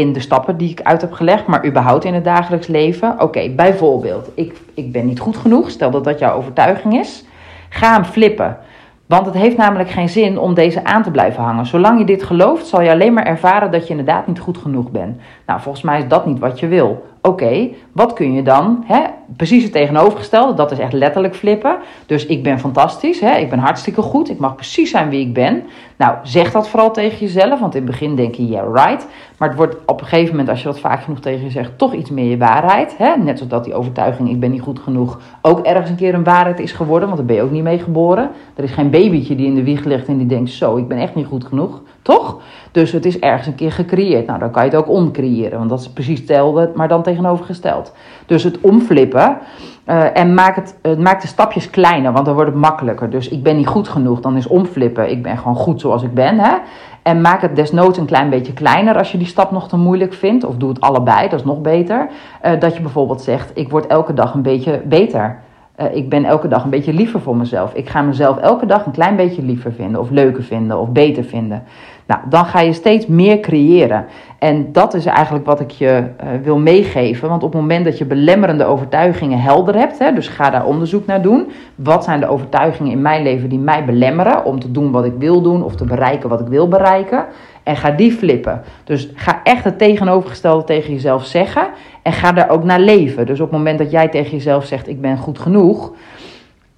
In 0.00 0.12
de 0.12 0.20
stappen 0.20 0.56
die 0.56 0.70
ik 0.70 0.80
uit 0.82 1.00
heb 1.00 1.12
gelegd, 1.12 1.46
maar 1.46 1.66
überhaupt 1.66 2.04
in 2.04 2.14
het 2.14 2.24
dagelijks 2.24 2.66
leven. 2.66 3.20
Oké, 3.20 3.50
bijvoorbeeld, 3.50 4.30
ik, 4.34 4.60
ik 4.74 4.92
ben 4.92 5.06
niet 5.06 5.20
goed 5.20 5.36
genoeg, 5.36 5.70
stel 5.70 5.90
dat 5.90 6.04
dat 6.04 6.18
jouw 6.18 6.36
overtuiging 6.36 6.98
is. 6.98 7.24
Ga 7.68 7.92
hem 7.92 8.04
flippen. 8.04 8.58
Want 9.06 9.26
het 9.26 9.34
heeft 9.34 9.56
namelijk 9.56 9.90
geen 9.90 10.08
zin 10.08 10.38
om 10.38 10.54
deze 10.54 10.84
aan 10.84 11.02
te 11.02 11.10
blijven 11.10 11.42
hangen. 11.42 11.66
Zolang 11.66 11.98
je 11.98 12.04
dit 12.04 12.22
gelooft, 12.22 12.66
zal 12.66 12.80
je 12.80 12.90
alleen 12.90 13.12
maar 13.12 13.26
ervaren 13.26 13.70
dat 13.70 13.82
je 13.82 13.90
inderdaad 13.90 14.26
niet 14.26 14.38
goed 14.38 14.58
genoeg 14.58 14.90
bent. 14.90 15.20
Nou, 15.46 15.60
volgens 15.60 15.84
mij 15.84 15.98
is 15.98 16.08
dat 16.08 16.26
niet 16.26 16.38
wat 16.38 16.60
je 16.60 16.66
wil. 16.66 17.06
Oké, 17.22 17.68
wat 17.92 18.12
kun 18.12 18.32
je 18.32 18.42
dan? 18.42 18.84
Hè? 18.86 19.00
Precies 19.36 19.62
het 19.62 19.72
tegenovergestelde, 19.72 20.54
dat 20.54 20.70
is 20.70 20.78
echt 20.78 20.92
letterlijk 20.92 21.36
flippen. 21.36 21.76
Dus 22.06 22.26
ik 22.26 22.42
ben 22.42 22.58
fantastisch, 22.58 23.20
hè? 23.20 23.36
ik 23.36 23.50
ben 23.50 23.58
hartstikke 23.58 24.02
goed, 24.02 24.30
ik 24.30 24.38
mag 24.38 24.54
precies 24.54 24.90
zijn 24.90 25.08
wie 25.08 25.26
ik 25.26 25.34
ben. 25.34 25.62
Nou, 25.96 26.16
zeg 26.22 26.52
dat 26.52 26.68
vooral 26.68 26.92
tegen 26.92 27.18
jezelf, 27.18 27.60
want 27.60 27.74
in 27.74 27.82
het 27.82 27.90
begin 27.90 28.14
denk 28.14 28.34
je, 28.34 28.46
yeah, 28.46 28.74
right. 28.74 29.06
Maar 29.38 29.48
het 29.48 29.56
wordt 29.56 29.76
op 29.86 30.00
een 30.00 30.06
gegeven 30.06 30.30
moment, 30.30 30.48
als 30.48 30.58
je 30.58 30.64
dat 30.64 30.78
vaak 30.78 31.02
genoeg 31.02 31.20
tegen 31.20 31.44
je 31.44 31.50
zegt, 31.50 31.78
toch 31.78 31.94
iets 31.94 32.10
meer 32.10 32.30
je 32.30 32.36
waarheid. 32.36 32.96
Hè? 32.98 33.16
Net 33.16 33.36
zoals 33.38 33.52
dat 33.52 33.64
die 33.64 33.74
overtuiging, 33.74 34.30
ik 34.30 34.40
ben 34.40 34.50
niet 34.50 34.60
goed 34.60 34.78
genoeg, 34.78 35.20
ook 35.42 35.66
ergens 35.66 35.90
een 35.90 35.96
keer 35.96 36.14
een 36.14 36.24
waarheid 36.24 36.60
is 36.60 36.72
geworden, 36.72 37.08
want 37.08 37.18
daar 37.18 37.26
ben 37.26 37.36
je 37.36 37.42
ook 37.42 37.50
niet 37.50 37.62
mee 37.62 37.78
geboren. 37.78 38.30
Er 38.54 38.64
is 38.64 38.70
geen 38.70 38.90
babytje 38.90 39.34
die 39.34 39.46
in 39.46 39.54
de 39.54 39.62
wieg 39.62 39.84
ligt 39.84 40.08
en 40.08 40.18
die 40.18 40.26
denkt, 40.26 40.50
zo, 40.50 40.76
ik 40.76 40.88
ben 40.88 40.98
echt 40.98 41.14
niet 41.14 41.26
goed 41.26 41.44
genoeg. 41.44 41.82
Toch? 42.08 42.40
Dus 42.72 42.92
het 42.92 43.04
is 43.04 43.18
ergens 43.18 43.46
een 43.46 43.54
keer 43.54 43.72
gecreëerd. 43.72 44.26
Nou, 44.26 44.38
dan 44.38 44.50
kan 44.50 44.64
je 44.64 44.70
het 44.70 44.78
ook 44.78 44.88
omcreëren, 44.88 45.58
want 45.58 45.70
dat 45.70 45.80
is 45.80 45.88
precies 45.88 46.18
hetzelfde, 46.18 46.70
maar 46.74 46.88
dan 46.88 47.02
tegenovergesteld. 47.02 47.92
Dus 48.26 48.42
het 48.42 48.60
omflippen 48.60 49.38
uh, 49.86 50.16
en 50.16 50.34
maak, 50.34 50.56
het, 50.56 50.78
uh, 50.82 50.96
maak 50.96 51.20
de 51.20 51.26
stapjes 51.26 51.70
kleiner, 51.70 52.12
want 52.12 52.24
dan 52.24 52.34
wordt 52.34 52.50
het 52.50 52.60
makkelijker. 52.60 53.10
Dus 53.10 53.28
ik 53.28 53.42
ben 53.42 53.56
niet 53.56 53.66
goed 53.66 53.88
genoeg, 53.88 54.20
dan 54.20 54.36
is 54.36 54.46
omflippen, 54.46 55.10
ik 55.10 55.22
ben 55.22 55.38
gewoon 55.38 55.56
goed 55.56 55.80
zoals 55.80 56.02
ik 56.02 56.14
ben. 56.14 56.38
Hè? 56.38 56.56
En 57.02 57.20
maak 57.20 57.40
het 57.40 57.56
desnoods 57.56 57.98
een 57.98 58.06
klein 58.06 58.30
beetje 58.30 58.52
kleiner 58.52 58.96
als 58.96 59.12
je 59.12 59.18
die 59.18 59.26
stap 59.26 59.50
nog 59.50 59.68
te 59.68 59.76
moeilijk 59.76 60.12
vindt. 60.14 60.44
Of 60.44 60.56
doe 60.56 60.68
het 60.68 60.80
allebei, 60.80 61.28
dat 61.28 61.38
is 61.38 61.46
nog 61.46 61.60
beter. 61.60 62.08
Uh, 62.44 62.60
dat 62.60 62.76
je 62.76 62.82
bijvoorbeeld 62.82 63.22
zegt, 63.22 63.50
ik 63.54 63.70
word 63.70 63.86
elke 63.86 64.14
dag 64.14 64.34
een 64.34 64.42
beetje 64.42 64.82
beter. 64.84 65.38
Uh, 65.80 65.94
ik 65.94 66.08
ben 66.08 66.24
elke 66.24 66.48
dag 66.48 66.64
een 66.64 66.70
beetje 66.70 66.92
liever 66.92 67.20
voor 67.20 67.36
mezelf. 67.36 67.74
Ik 67.74 67.88
ga 67.88 68.02
mezelf 68.02 68.36
elke 68.36 68.66
dag 68.66 68.86
een 68.86 68.92
klein 68.92 69.16
beetje 69.16 69.42
liever 69.42 69.72
vinden, 69.72 70.00
of 70.00 70.10
leuker 70.10 70.42
vinden, 70.42 70.78
of 70.78 70.88
beter 70.88 71.24
vinden. 71.24 71.62
Nou, 72.08 72.20
dan 72.28 72.44
ga 72.44 72.60
je 72.60 72.72
steeds 72.72 73.06
meer 73.06 73.40
creëren. 73.40 74.06
En 74.38 74.72
dat 74.72 74.94
is 74.94 75.06
eigenlijk 75.06 75.46
wat 75.46 75.60
ik 75.60 75.70
je 75.70 76.02
uh, 76.24 76.28
wil 76.42 76.58
meegeven. 76.58 77.28
Want 77.28 77.42
op 77.42 77.52
het 77.52 77.60
moment 77.60 77.84
dat 77.84 77.98
je 77.98 78.04
belemmerende 78.04 78.64
overtuigingen 78.64 79.40
helder 79.40 79.74
hebt, 79.74 79.98
hè, 79.98 80.12
dus 80.12 80.28
ga 80.28 80.50
daar 80.50 80.66
onderzoek 80.66 81.06
naar 81.06 81.22
doen. 81.22 81.50
Wat 81.74 82.04
zijn 82.04 82.20
de 82.20 82.28
overtuigingen 82.28 82.92
in 82.92 83.02
mijn 83.02 83.22
leven 83.22 83.48
die 83.48 83.58
mij 83.58 83.84
belemmeren 83.84 84.44
om 84.44 84.60
te 84.60 84.70
doen 84.70 84.90
wat 84.90 85.04
ik 85.04 85.12
wil 85.18 85.42
doen 85.42 85.64
of 85.64 85.74
te 85.74 85.84
bereiken 85.84 86.28
wat 86.28 86.40
ik 86.40 86.46
wil 86.46 86.68
bereiken? 86.68 87.26
En 87.62 87.76
ga 87.76 87.90
die 87.90 88.12
flippen. 88.12 88.62
Dus 88.84 89.10
ga 89.14 89.40
echt 89.44 89.64
het 89.64 89.78
tegenovergestelde 89.78 90.64
tegen 90.64 90.92
jezelf 90.92 91.24
zeggen. 91.24 91.68
En 92.02 92.12
ga 92.12 92.32
daar 92.32 92.50
ook 92.50 92.64
naar 92.64 92.80
leven. 92.80 93.26
Dus 93.26 93.40
op 93.40 93.50
het 93.50 93.58
moment 93.58 93.78
dat 93.78 93.90
jij 93.90 94.08
tegen 94.08 94.30
jezelf 94.30 94.64
zegt: 94.64 94.88
Ik 94.88 95.00
ben 95.00 95.18
goed 95.18 95.38
genoeg. 95.38 95.92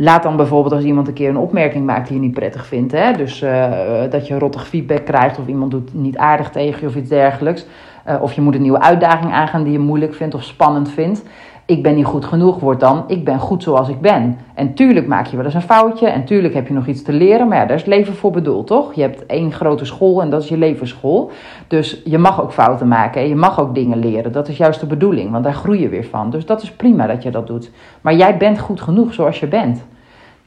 Laat 0.02 0.22
dan 0.22 0.36
bijvoorbeeld 0.36 0.74
als 0.74 0.84
iemand 0.84 1.08
een 1.08 1.14
keer 1.14 1.28
een 1.28 1.36
opmerking 1.36 1.86
maakt 1.86 2.08
die 2.08 2.16
je 2.16 2.22
niet 2.22 2.34
prettig 2.34 2.66
vindt. 2.66 2.92
Hè? 2.92 3.12
Dus 3.12 3.42
uh, 3.42 3.70
dat 4.10 4.26
je 4.26 4.38
rottig 4.38 4.68
feedback 4.68 5.04
krijgt 5.04 5.38
of 5.38 5.46
iemand 5.46 5.70
doet 5.70 5.94
niet 5.94 6.16
aardig 6.16 6.50
tegen 6.50 6.80
je 6.80 6.86
of 6.86 6.96
iets 6.96 7.08
dergelijks. 7.08 7.66
Uh, 8.08 8.22
of 8.22 8.32
je 8.32 8.40
moet 8.40 8.54
een 8.54 8.62
nieuwe 8.62 8.80
uitdaging 8.80 9.32
aangaan 9.32 9.62
die 9.62 9.72
je 9.72 9.78
moeilijk 9.78 10.14
vindt 10.14 10.34
of 10.34 10.44
spannend 10.44 10.90
vindt. 10.90 11.22
Ik 11.64 11.82
ben 11.82 11.94
niet 11.94 12.04
goed 12.04 12.24
genoeg 12.24 12.60
wordt 12.60 12.80
dan, 12.80 13.04
ik 13.06 13.24
ben 13.24 13.38
goed 13.38 13.62
zoals 13.62 13.88
ik 13.88 14.00
ben. 14.00 14.38
En 14.54 14.74
tuurlijk 14.74 15.06
maak 15.06 15.26
je 15.26 15.36
wel 15.36 15.44
eens 15.44 15.54
een 15.54 15.62
foutje 15.62 16.08
en 16.08 16.24
tuurlijk 16.24 16.54
heb 16.54 16.68
je 16.68 16.74
nog 16.74 16.86
iets 16.86 17.02
te 17.02 17.12
leren. 17.12 17.48
Maar 17.48 17.58
ja, 17.58 17.66
daar 17.66 17.76
is 17.76 17.84
leven 17.84 18.14
voor 18.14 18.30
bedoeld, 18.30 18.66
toch? 18.66 18.94
Je 18.94 19.02
hebt 19.02 19.26
één 19.26 19.52
grote 19.52 19.84
school 19.84 20.22
en 20.22 20.30
dat 20.30 20.42
is 20.42 20.48
je 20.48 20.58
levensschool. 20.58 21.30
Dus 21.66 22.02
je 22.04 22.18
mag 22.18 22.42
ook 22.42 22.52
fouten 22.52 22.88
maken 22.88 23.20
en 23.20 23.28
je 23.28 23.36
mag 23.36 23.60
ook 23.60 23.74
dingen 23.74 23.98
leren. 23.98 24.32
Dat 24.32 24.48
is 24.48 24.56
juist 24.56 24.80
de 24.80 24.86
bedoeling, 24.86 25.30
want 25.30 25.44
daar 25.44 25.54
groei 25.54 25.80
je 25.80 25.88
weer 25.88 26.04
van. 26.04 26.30
Dus 26.30 26.46
dat 26.46 26.62
is 26.62 26.70
prima 26.70 27.06
dat 27.06 27.22
je 27.22 27.30
dat 27.30 27.46
doet. 27.46 27.70
Maar 28.00 28.14
jij 28.14 28.36
bent 28.36 28.58
goed 28.58 28.80
genoeg 28.80 29.14
zoals 29.14 29.40
je 29.40 29.46
bent. 29.46 29.84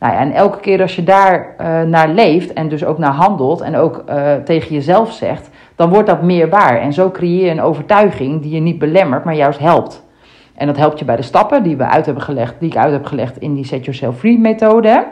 Nou 0.03 0.15
ja, 0.15 0.21
en 0.21 0.31
elke 0.31 0.59
keer 0.59 0.81
als 0.81 0.95
je 0.95 1.03
daar 1.03 1.55
uh, 1.61 1.81
naar 1.81 2.09
leeft 2.09 2.53
en 2.53 2.69
dus 2.69 2.85
ook 2.85 2.97
naar 2.97 3.11
handelt 3.11 3.61
en 3.61 3.75
ook 3.75 4.03
uh, 4.09 4.33
tegen 4.35 4.75
jezelf 4.75 5.11
zegt, 5.11 5.49
dan 5.75 5.89
wordt 5.89 6.07
dat 6.07 6.21
meer 6.21 6.49
waar. 6.49 6.77
En 6.77 6.93
zo 6.93 7.11
creëer 7.11 7.45
je 7.45 7.51
een 7.51 7.61
overtuiging 7.61 8.41
die 8.41 8.51
je 8.51 8.59
niet 8.59 8.79
belemmert, 8.79 9.23
maar 9.23 9.35
juist 9.35 9.59
helpt. 9.59 10.03
En 10.55 10.67
dat 10.67 10.77
helpt 10.77 10.99
je 10.99 11.05
bij 11.05 11.15
de 11.15 11.21
stappen 11.21 11.63
die, 11.63 11.77
we 11.77 11.83
uit 11.83 12.05
hebben 12.05 12.23
gelegd, 12.23 12.55
die 12.59 12.69
ik 12.69 12.77
uit 12.77 12.91
heb 12.91 13.05
gelegd 13.05 13.37
in 13.37 13.53
die 13.53 13.65
Set 13.65 13.85
Yourself 13.85 14.17
Free 14.17 14.39
methode. 14.39 15.07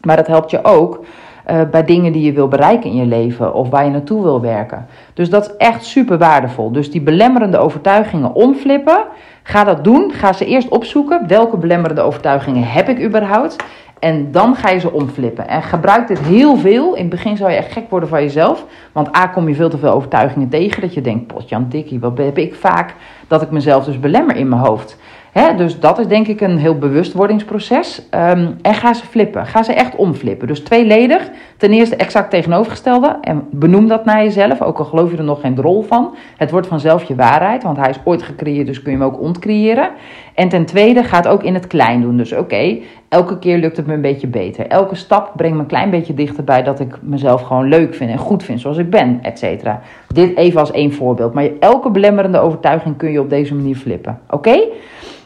Maar 0.00 0.16
dat 0.16 0.26
helpt 0.26 0.50
je 0.50 0.64
ook 0.64 1.04
uh, 1.50 1.60
bij 1.70 1.84
dingen 1.84 2.12
die 2.12 2.24
je 2.24 2.32
wil 2.32 2.48
bereiken 2.48 2.90
in 2.90 2.96
je 2.96 3.06
leven 3.06 3.54
of 3.54 3.68
waar 3.68 3.84
je 3.84 3.90
naartoe 3.90 4.22
wil 4.22 4.40
werken. 4.40 4.86
Dus 5.14 5.30
dat 5.30 5.44
is 5.44 5.56
echt 5.56 5.84
super 5.84 6.18
waardevol. 6.18 6.72
Dus 6.72 6.90
die 6.90 7.02
belemmerende 7.02 7.58
overtuigingen 7.58 8.34
omflippen. 8.34 8.98
Ga 9.42 9.64
dat 9.64 9.84
doen. 9.84 10.12
Ga 10.12 10.32
ze 10.32 10.46
eerst 10.46 10.68
opzoeken. 10.68 11.28
Welke 11.28 11.56
belemmerende 11.56 12.02
overtuigingen 12.02 12.62
heb 12.62 12.88
ik 12.88 13.02
überhaupt? 13.02 13.56
En 14.04 14.30
dan 14.30 14.56
ga 14.56 14.70
je 14.70 14.78
ze 14.78 14.92
omflippen. 14.92 15.48
En 15.48 15.62
gebruik 15.62 16.08
dit 16.08 16.18
heel 16.18 16.56
veel. 16.56 16.94
In 16.94 17.00
het 17.00 17.10
begin 17.10 17.36
zou 17.36 17.50
je 17.50 17.56
echt 17.56 17.72
gek 17.72 17.90
worden 17.90 18.08
van 18.08 18.22
jezelf. 18.22 18.64
Want 18.92 19.16
A, 19.16 19.26
kom 19.26 19.48
je 19.48 19.54
veel 19.54 19.68
te 19.68 19.78
veel 19.78 19.92
overtuigingen 19.92 20.48
tegen. 20.48 20.80
Dat 20.80 20.94
je 20.94 21.00
denkt, 21.00 21.26
potjan 21.26 21.66
dikkie, 21.68 22.00
wat 22.00 22.18
heb 22.18 22.38
ik 22.38 22.54
vaak 22.54 22.94
dat 23.28 23.42
ik 23.42 23.50
mezelf 23.50 23.84
dus 23.84 24.00
belemmer 24.00 24.36
in 24.36 24.48
mijn 24.48 24.60
hoofd. 24.60 24.98
He, 25.34 25.54
dus 25.56 25.80
dat 25.80 25.98
is 25.98 26.06
denk 26.06 26.26
ik 26.26 26.40
een 26.40 26.58
heel 26.58 26.78
bewustwordingsproces. 26.78 28.02
Um, 28.10 28.56
en 28.62 28.74
ga 28.74 28.94
ze 28.94 29.06
flippen. 29.06 29.46
Ga 29.46 29.62
ze 29.62 29.72
echt 29.72 29.96
omflippen. 29.96 30.46
Dus 30.46 30.60
tweeledig. 30.60 31.30
Ten 31.56 31.72
eerste 31.72 31.96
exact 31.96 32.30
tegenovergestelde. 32.30 33.18
En 33.20 33.46
benoem 33.50 33.88
dat 33.88 34.04
naar 34.04 34.22
jezelf. 34.22 34.62
Ook 34.62 34.78
al 34.78 34.84
geloof 34.84 35.10
je 35.10 35.16
er 35.16 35.24
nog 35.24 35.40
geen 35.40 35.54
drol 35.54 35.82
van. 35.82 36.14
Het 36.36 36.50
wordt 36.50 36.66
vanzelf 36.66 37.04
je 37.04 37.14
waarheid. 37.14 37.62
Want 37.62 37.76
hij 37.76 37.90
is 37.90 38.00
ooit 38.04 38.22
gecreëerd. 38.22 38.66
Dus 38.66 38.82
kun 38.82 38.92
je 38.92 38.98
hem 38.98 39.06
ook 39.06 39.20
ontcreëren. 39.20 39.90
En 40.34 40.48
ten 40.48 40.64
tweede 40.64 41.04
ga 41.04 41.16
het 41.16 41.28
ook 41.28 41.42
in 41.42 41.54
het 41.54 41.66
klein 41.66 42.00
doen. 42.00 42.16
Dus 42.16 42.32
oké, 42.32 42.78
elke 43.08 43.38
keer 43.38 43.58
lukt 43.58 43.76
het 43.76 43.86
me 43.86 43.94
een 43.94 44.00
beetje 44.00 44.26
beter. 44.26 44.66
Elke 44.66 44.94
stap 44.94 45.32
brengt 45.36 45.56
me 45.56 45.62
een 45.62 45.68
klein 45.68 45.90
beetje 45.90 46.14
dichterbij 46.14 46.62
dat 46.62 46.80
ik 46.80 46.98
mezelf 47.02 47.42
gewoon 47.42 47.68
leuk 47.68 47.94
vind 47.94 48.10
en 48.10 48.18
goed 48.18 48.42
vind 48.42 48.60
zoals 48.60 48.78
ik 48.78 48.90
ben, 48.90 49.18
et 49.22 49.38
cetera. 49.38 49.80
Dit 50.08 50.36
even 50.36 50.60
als 50.60 50.70
één 50.70 50.92
voorbeeld. 50.92 51.34
Maar 51.34 51.48
elke 51.60 51.90
belemmerende 51.90 52.38
overtuiging 52.38 52.96
kun 52.96 53.12
je 53.12 53.20
op 53.20 53.30
deze 53.30 53.54
manier 53.54 53.76
flippen. 53.76 54.18
Oké? 54.30 54.62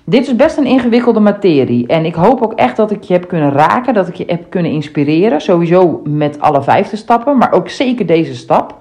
Dit 0.08 0.26
is 0.26 0.36
best 0.36 0.56
een 0.56 0.66
ingewikkelde 0.66 1.20
materie. 1.20 1.86
En 1.86 2.04
ik 2.04 2.14
hoop 2.14 2.42
ook 2.42 2.52
echt 2.52 2.76
dat 2.76 2.90
ik 2.90 3.02
je 3.02 3.12
heb 3.12 3.28
kunnen 3.28 3.52
raken, 3.52 3.94
dat 3.94 4.08
ik 4.08 4.14
je 4.14 4.24
heb 4.26 4.50
kunnen 4.50 4.70
inspireren. 4.70 5.40
Sowieso 5.40 6.00
met 6.04 6.40
alle 6.40 6.62
vijfde 6.62 6.96
stappen, 6.96 7.38
maar 7.38 7.52
ook 7.52 7.68
zeker 7.68 8.06
deze 8.06 8.34
stap. 8.34 8.76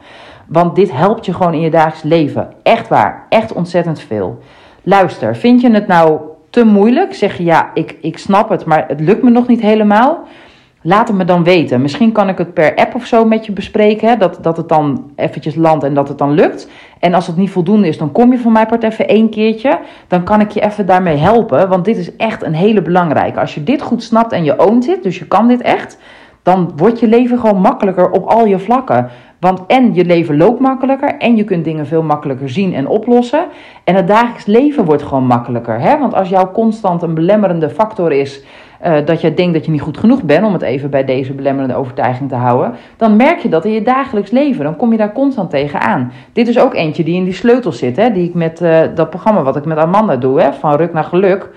Want 0.47 0.75
dit 0.75 0.91
helpt 0.91 1.25
je 1.25 1.33
gewoon 1.33 1.53
in 1.53 1.59
je 1.59 1.69
dagelijks 1.69 2.03
leven. 2.03 2.53
Echt 2.63 2.87
waar. 2.87 3.25
Echt 3.29 3.53
ontzettend 3.53 3.99
veel. 3.99 4.39
Luister, 4.83 5.35
vind 5.35 5.61
je 5.61 5.71
het 5.71 5.87
nou 5.87 6.19
te 6.49 6.65
moeilijk? 6.65 7.13
Zeg 7.13 7.37
je 7.37 7.43
ja, 7.43 7.71
ik, 7.73 7.95
ik 8.01 8.17
snap 8.17 8.49
het, 8.49 8.65
maar 8.65 8.85
het 8.87 8.99
lukt 8.99 9.23
me 9.23 9.29
nog 9.29 9.47
niet 9.47 9.61
helemaal. 9.61 10.27
Laat 10.81 11.07
het 11.07 11.17
me 11.17 11.25
dan 11.25 11.43
weten. 11.43 11.81
Misschien 11.81 12.11
kan 12.11 12.29
ik 12.29 12.37
het 12.37 12.53
per 12.53 12.75
app 12.75 12.95
of 12.95 13.05
zo 13.05 13.25
met 13.25 13.45
je 13.45 13.51
bespreken. 13.51 14.19
Dat, 14.19 14.39
dat 14.41 14.57
het 14.57 14.69
dan 14.69 15.11
eventjes 15.15 15.55
landt 15.55 15.83
en 15.83 15.93
dat 15.93 16.07
het 16.07 16.17
dan 16.17 16.31
lukt. 16.31 16.69
En 16.99 17.13
als 17.13 17.27
het 17.27 17.37
niet 17.37 17.49
voldoende 17.49 17.87
is, 17.87 17.97
dan 17.97 18.11
kom 18.11 18.31
je 18.31 18.39
van 18.39 18.51
mij 18.51 18.65
part 18.65 18.83
even 18.83 19.07
één 19.07 19.29
keertje. 19.29 19.79
Dan 20.07 20.23
kan 20.23 20.41
ik 20.41 20.51
je 20.51 20.61
even 20.61 20.85
daarmee 20.85 21.17
helpen. 21.17 21.69
Want 21.69 21.85
dit 21.85 21.97
is 21.97 22.15
echt 22.15 22.43
een 22.43 22.53
hele 22.53 22.81
belangrijke. 22.81 23.39
Als 23.39 23.55
je 23.55 23.63
dit 23.63 23.81
goed 23.81 24.03
snapt 24.03 24.31
en 24.31 24.43
je 24.43 24.59
oont 24.59 24.85
dit, 24.85 25.03
dus 25.03 25.19
je 25.19 25.27
kan 25.27 25.47
dit 25.47 25.61
echt. 25.61 25.97
Dan 26.43 26.71
wordt 26.75 26.99
je 26.99 27.07
leven 27.07 27.39
gewoon 27.39 27.61
makkelijker 27.61 28.11
op 28.11 28.25
al 28.25 28.45
je 28.45 28.59
vlakken. 28.59 29.09
Want 29.39 29.61
en 29.67 29.93
je 29.93 30.05
leven 30.05 30.37
loopt 30.37 30.59
makkelijker 30.59 31.17
en 31.17 31.35
je 31.35 31.43
kunt 31.43 31.63
dingen 31.63 31.87
veel 31.87 32.03
makkelijker 32.03 32.49
zien 32.49 32.73
en 32.73 32.87
oplossen. 32.87 33.45
En 33.83 33.95
het 33.95 34.07
dagelijks 34.07 34.45
leven 34.45 34.85
wordt 34.85 35.03
gewoon 35.03 35.25
makkelijker. 35.25 35.79
Hè? 35.79 35.97
Want 35.97 36.13
als 36.13 36.29
jou 36.29 36.47
constant 36.51 37.01
een 37.01 37.13
belemmerende 37.13 37.69
factor 37.69 38.11
is 38.11 38.43
uh, 38.85 39.05
dat 39.05 39.21
je 39.21 39.33
denkt 39.33 39.53
dat 39.53 39.65
je 39.65 39.71
niet 39.71 39.81
goed 39.81 39.97
genoeg 39.97 40.23
bent, 40.23 40.45
om 40.45 40.53
het 40.53 40.61
even 40.61 40.89
bij 40.89 41.05
deze 41.05 41.33
belemmerende 41.33 41.75
overtuiging 41.75 42.29
te 42.29 42.35
houden, 42.35 42.73
dan 42.97 43.15
merk 43.15 43.39
je 43.39 43.49
dat 43.49 43.65
in 43.65 43.71
je 43.71 43.81
dagelijks 43.81 44.31
leven. 44.31 44.63
Dan 44.63 44.75
kom 44.75 44.91
je 44.91 44.97
daar 44.97 45.13
constant 45.13 45.49
tegenaan. 45.49 46.11
Dit 46.33 46.47
is 46.47 46.59
ook 46.59 46.73
eentje 46.73 47.03
die 47.03 47.15
in 47.15 47.23
die 47.23 47.33
sleutels 47.33 47.77
zit, 47.77 47.95
hè, 47.95 48.11
die 48.11 48.27
ik 48.27 48.33
met 48.33 48.61
uh, 48.61 48.79
dat 48.95 49.09
programma 49.09 49.43
wat 49.43 49.55
ik 49.55 49.65
met 49.65 49.77
Amanda 49.77 50.15
doe, 50.15 50.41
hè, 50.41 50.53
van 50.53 50.75
ruk 50.75 50.93
naar 50.93 51.03
geluk. 51.03 51.49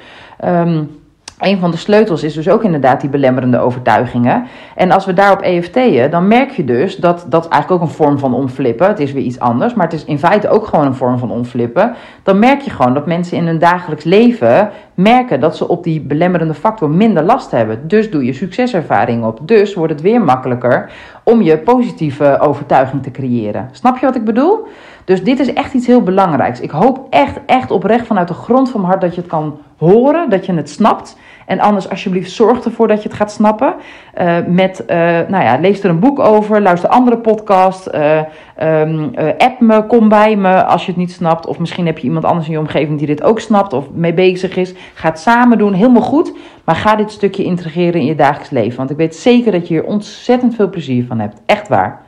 Um, 0.44 0.99
een 1.40 1.58
van 1.58 1.70
de 1.70 1.76
sleutels 1.76 2.22
is 2.22 2.34
dus 2.34 2.48
ook 2.48 2.64
inderdaad 2.64 3.00
die 3.00 3.10
belemmerende 3.10 3.58
overtuigingen. 3.58 4.46
En 4.76 4.90
als 4.90 5.06
we 5.06 5.12
daarop 5.12 5.40
EFT'en, 5.40 6.10
dan 6.10 6.28
merk 6.28 6.50
je 6.50 6.64
dus 6.64 6.96
dat 6.96 7.26
dat 7.28 7.48
eigenlijk 7.48 7.82
ook 7.82 7.88
een 7.88 7.94
vorm 7.94 8.18
van 8.18 8.34
omflippen. 8.34 8.86
Het 8.86 9.00
is 9.00 9.12
weer 9.12 9.22
iets 9.22 9.38
anders, 9.38 9.74
maar 9.74 9.84
het 9.84 9.94
is 9.94 10.04
in 10.04 10.18
feite 10.18 10.48
ook 10.48 10.66
gewoon 10.66 10.86
een 10.86 10.94
vorm 10.94 11.18
van 11.18 11.30
omflippen. 11.30 11.94
Dan 12.22 12.38
merk 12.38 12.60
je 12.60 12.70
gewoon 12.70 12.94
dat 12.94 13.06
mensen 13.06 13.36
in 13.36 13.46
hun 13.46 13.58
dagelijks 13.58 14.04
leven 14.04 14.70
merken 14.94 15.40
dat 15.40 15.56
ze 15.56 15.68
op 15.68 15.84
die 15.84 16.00
belemmerende 16.00 16.54
factor 16.54 16.90
minder 16.90 17.22
last 17.22 17.50
hebben. 17.50 17.88
Dus 17.88 18.10
doe 18.10 18.24
je 18.24 18.32
succeservaring 18.32 19.24
op. 19.24 19.38
Dus 19.42 19.74
wordt 19.74 19.92
het 19.92 20.02
weer 20.02 20.22
makkelijker 20.22 20.90
om 21.24 21.42
je 21.42 21.58
positieve 21.58 22.38
overtuiging 22.40 23.02
te 23.02 23.10
creëren. 23.10 23.68
Snap 23.72 23.98
je 23.98 24.06
wat 24.06 24.16
ik 24.16 24.24
bedoel? 24.24 24.66
Dus 25.04 25.24
dit 25.24 25.40
is 25.40 25.52
echt 25.52 25.74
iets 25.74 25.86
heel 25.86 26.02
belangrijks. 26.02 26.60
Ik 26.60 26.70
hoop 26.70 27.06
echt, 27.10 27.38
echt 27.46 27.70
oprecht 27.70 28.06
vanuit 28.06 28.28
de 28.28 28.34
grond 28.34 28.70
van 28.70 28.80
mijn 28.80 28.92
hart 28.92 29.04
dat 29.04 29.14
je 29.14 29.20
het 29.20 29.30
kan 29.30 29.58
horen, 29.76 30.30
dat 30.30 30.46
je 30.46 30.52
het 30.52 30.70
snapt. 30.70 31.16
En 31.50 31.60
anders 31.60 31.90
alsjeblieft 31.90 32.30
zorg 32.30 32.64
ervoor 32.64 32.88
dat 32.88 33.02
je 33.02 33.08
het 33.08 33.16
gaat 33.18 33.32
snappen. 33.32 33.74
Uh, 34.20 34.36
met, 34.46 34.84
uh, 34.86 34.96
nou 35.28 35.44
ja, 35.44 35.58
lees 35.60 35.82
er 35.82 35.90
een 35.90 35.98
boek 35.98 36.18
over, 36.18 36.62
luister 36.62 36.88
andere 36.88 37.18
podcast, 37.18 37.88
uh, 37.94 38.20
um, 38.62 39.10
app 39.38 39.60
me, 39.60 39.86
kom 39.86 40.08
bij 40.08 40.36
me 40.36 40.64
als 40.64 40.84
je 40.84 40.90
het 40.90 41.00
niet 41.00 41.12
snapt. 41.12 41.46
Of 41.46 41.58
misschien 41.58 41.86
heb 41.86 41.98
je 41.98 42.06
iemand 42.06 42.24
anders 42.24 42.46
in 42.46 42.52
je 42.52 42.58
omgeving 42.58 42.98
die 42.98 43.06
dit 43.06 43.22
ook 43.22 43.40
snapt 43.40 43.72
of 43.72 43.90
mee 43.92 44.14
bezig 44.14 44.56
is. 44.56 44.74
Ga 44.94 45.08
het 45.08 45.18
samen 45.18 45.58
doen, 45.58 45.72
helemaal 45.72 46.02
goed. 46.02 46.32
Maar 46.64 46.76
ga 46.76 46.96
dit 46.96 47.10
stukje 47.10 47.44
integreren 47.44 48.00
in 48.00 48.06
je 48.06 48.14
dagelijks 48.14 48.50
leven. 48.50 48.76
Want 48.76 48.90
ik 48.90 48.96
weet 48.96 49.16
zeker 49.16 49.52
dat 49.52 49.68
je 49.68 49.74
hier 49.74 49.84
ontzettend 49.84 50.54
veel 50.54 50.70
plezier 50.70 51.04
van 51.06 51.18
hebt. 51.18 51.40
Echt 51.46 51.68
waar. 51.68 52.02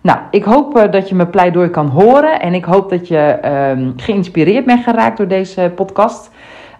Nou, 0.00 0.18
ik 0.30 0.44
hoop 0.44 0.88
dat 0.90 1.08
je 1.08 1.14
mijn 1.14 1.30
pleidooi 1.30 1.68
kan 1.68 1.86
horen. 1.86 2.40
En 2.40 2.54
ik 2.54 2.64
hoop 2.64 2.90
dat 2.90 3.08
je 3.08 3.38
um, 3.76 3.92
geïnspireerd 3.96 4.64
bent 4.64 4.84
geraakt 4.84 5.16
door 5.16 5.28
deze 5.28 5.72
podcast. 5.74 6.30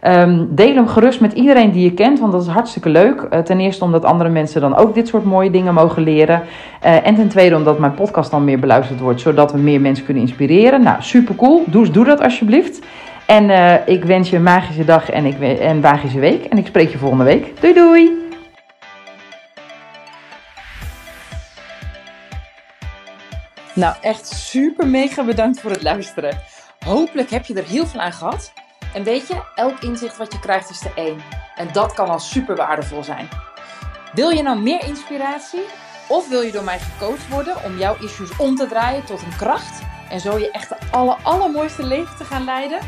Um, 0.07 0.55
deel 0.55 0.75
hem 0.75 0.89
gerust 0.89 1.21
met 1.21 1.33
iedereen 1.33 1.71
die 1.71 1.85
je 1.85 1.93
kent, 1.93 2.21
want 2.21 2.33
dat 2.33 2.43
is 2.43 2.49
hartstikke 2.49 2.89
leuk. 2.89 3.27
Uh, 3.31 3.39
ten 3.39 3.61
eerste 3.61 3.85
omdat 3.85 4.05
andere 4.05 4.31
mensen 4.31 4.61
dan 4.61 4.77
ook 4.77 4.95
dit 4.95 5.09
soort 5.09 5.25
mooie 5.25 5.51
dingen 5.51 5.75
mogen 5.75 6.03
leren. 6.03 6.43
Uh, 6.85 7.07
en 7.07 7.15
ten 7.15 7.29
tweede 7.29 7.57
omdat 7.57 7.79
mijn 7.79 7.95
podcast 7.95 8.31
dan 8.31 8.45
meer 8.45 8.59
beluisterd 8.59 9.01
wordt, 9.01 9.21
zodat 9.21 9.53
we 9.53 9.59
meer 9.59 9.81
mensen 9.81 10.05
kunnen 10.05 10.23
inspireren. 10.23 10.83
Nou, 10.83 11.03
super 11.03 11.35
cool. 11.35 11.65
Doe, 11.67 12.05
dat 12.05 12.21
alsjeblieft. 12.21 12.81
En 13.27 13.45
uh, 13.49 13.89
ik 13.89 14.05
wens 14.05 14.31
je 14.31 14.37
een 14.37 14.43
magische 14.43 14.85
dag 14.85 15.11
en, 15.11 15.25
ik, 15.25 15.41
en 15.59 15.81
magische 15.81 16.19
week. 16.19 16.45
En 16.45 16.59
ik 16.59 16.67
spreek 16.67 16.91
je 16.91 16.99
volgende 16.99 17.25
week. 17.25 17.61
Doei 17.61 17.75
doei! 17.75 18.11
Nou, 23.75 23.95
echt 24.01 24.27
super 24.27 24.87
mega 24.87 25.25
bedankt 25.25 25.61
voor 25.61 25.71
het 25.71 25.83
luisteren. 25.83 26.39
Hopelijk 26.85 27.31
heb 27.31 27.45
je 27.45 27.55
er 27.55 27.65
heel 27.69 27.87
veel 27.87 28.01
aan 28.01 28.13
gehad. 28.13 28.53
En 28.93 29.03
weet 29.03 29.29
je, 29.29 29.43
elk 29.55 29.81
inzicht 29.81 30.17
wat 30.17 30.33
je 30.33 30.39
krijgt 30.39 30.71
is 30.71 30.85
er 30.85 30.93
één. 30.95 31.23
En 31.55 31.73
dat 31.73 31.95
kan 31.95 32.09
al 32.09 32.19
super 32.19 32.57
waardevol 32.57 33.05
zijn. 33.05 33.29
Wil 34.15 34.31
je 34.31 34.43
nou 34.43 34.61
meer 34.61 34.85
inspiratie? 34.85 35.63
Of 36.09 36.29
wil 36.29 36.41
je 36.41 36.53
door 36.53 36.65
mij 36.65 36.79
gecoacht 36.79 37.29
worden 37.29 37.65
om 37.65 37.79
jouw 37.79 37.97
issues 38.01 38.37
om 38.37 38.57
te 38.57 38.67
draaien 38.67 39.05
tot 39.05 39.23
een 39.23 39.37
kracht? 39.37 39.83
En 40.09 40.21
zo 40.21 40.39
je 40.39 40.51
echt 40.51 40.69
de 40.69 40.77
aller, 40.91 41.17
allermooiste 41.23 41.83
leven 41.83 42.17
te 42.17 42.25
gaan 42.25 42.45
leiden? 42.45 42.79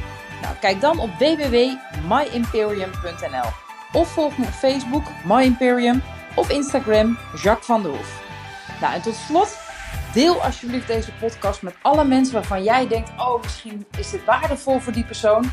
Nou, 0.43 0.55
kijk 0.61 0.81
dan 0.81 0.99
op 0.99 1.11
www.myimperium.nl 1.19 3.49
Of 3.93 4.09
volg 4.09 4.39
me 4.39 4.45
op 4.45 4.53
Facebook, 4.53 5.05
My 5.25 5.43
Imperium, 5.43 6.03
of 6.35 6.51
Instagram, 6.51 7.19
Jacques 7.43 7.67
van 7.67 7.83
der 7.83 7.91
Hoef. 7.91 8.23
Nou, 8.81 8.95
en 8.95 9.03
tot 9.03 9.15
slot, 9.15 9.59
deel 10.13 10.43
alsjeblieft 10.43 10.87
deze 10.87 11.13
podcast 11.13 11.63
met 11.63 11.75
alle 11.83 12.05
mensen 12.05 12.35
waarvan 12.35 12.63
jij 12.63 12.89
denkt: 12.89 13.11
oh, 13.17 13.43
misschien 13.43 13.87
is 13.99 14.11
dit 14.11 14.25
waardevol 14.25 14.79
voor 14.79 14.93
die 14.93 15.05
persoon. 15.05 15.53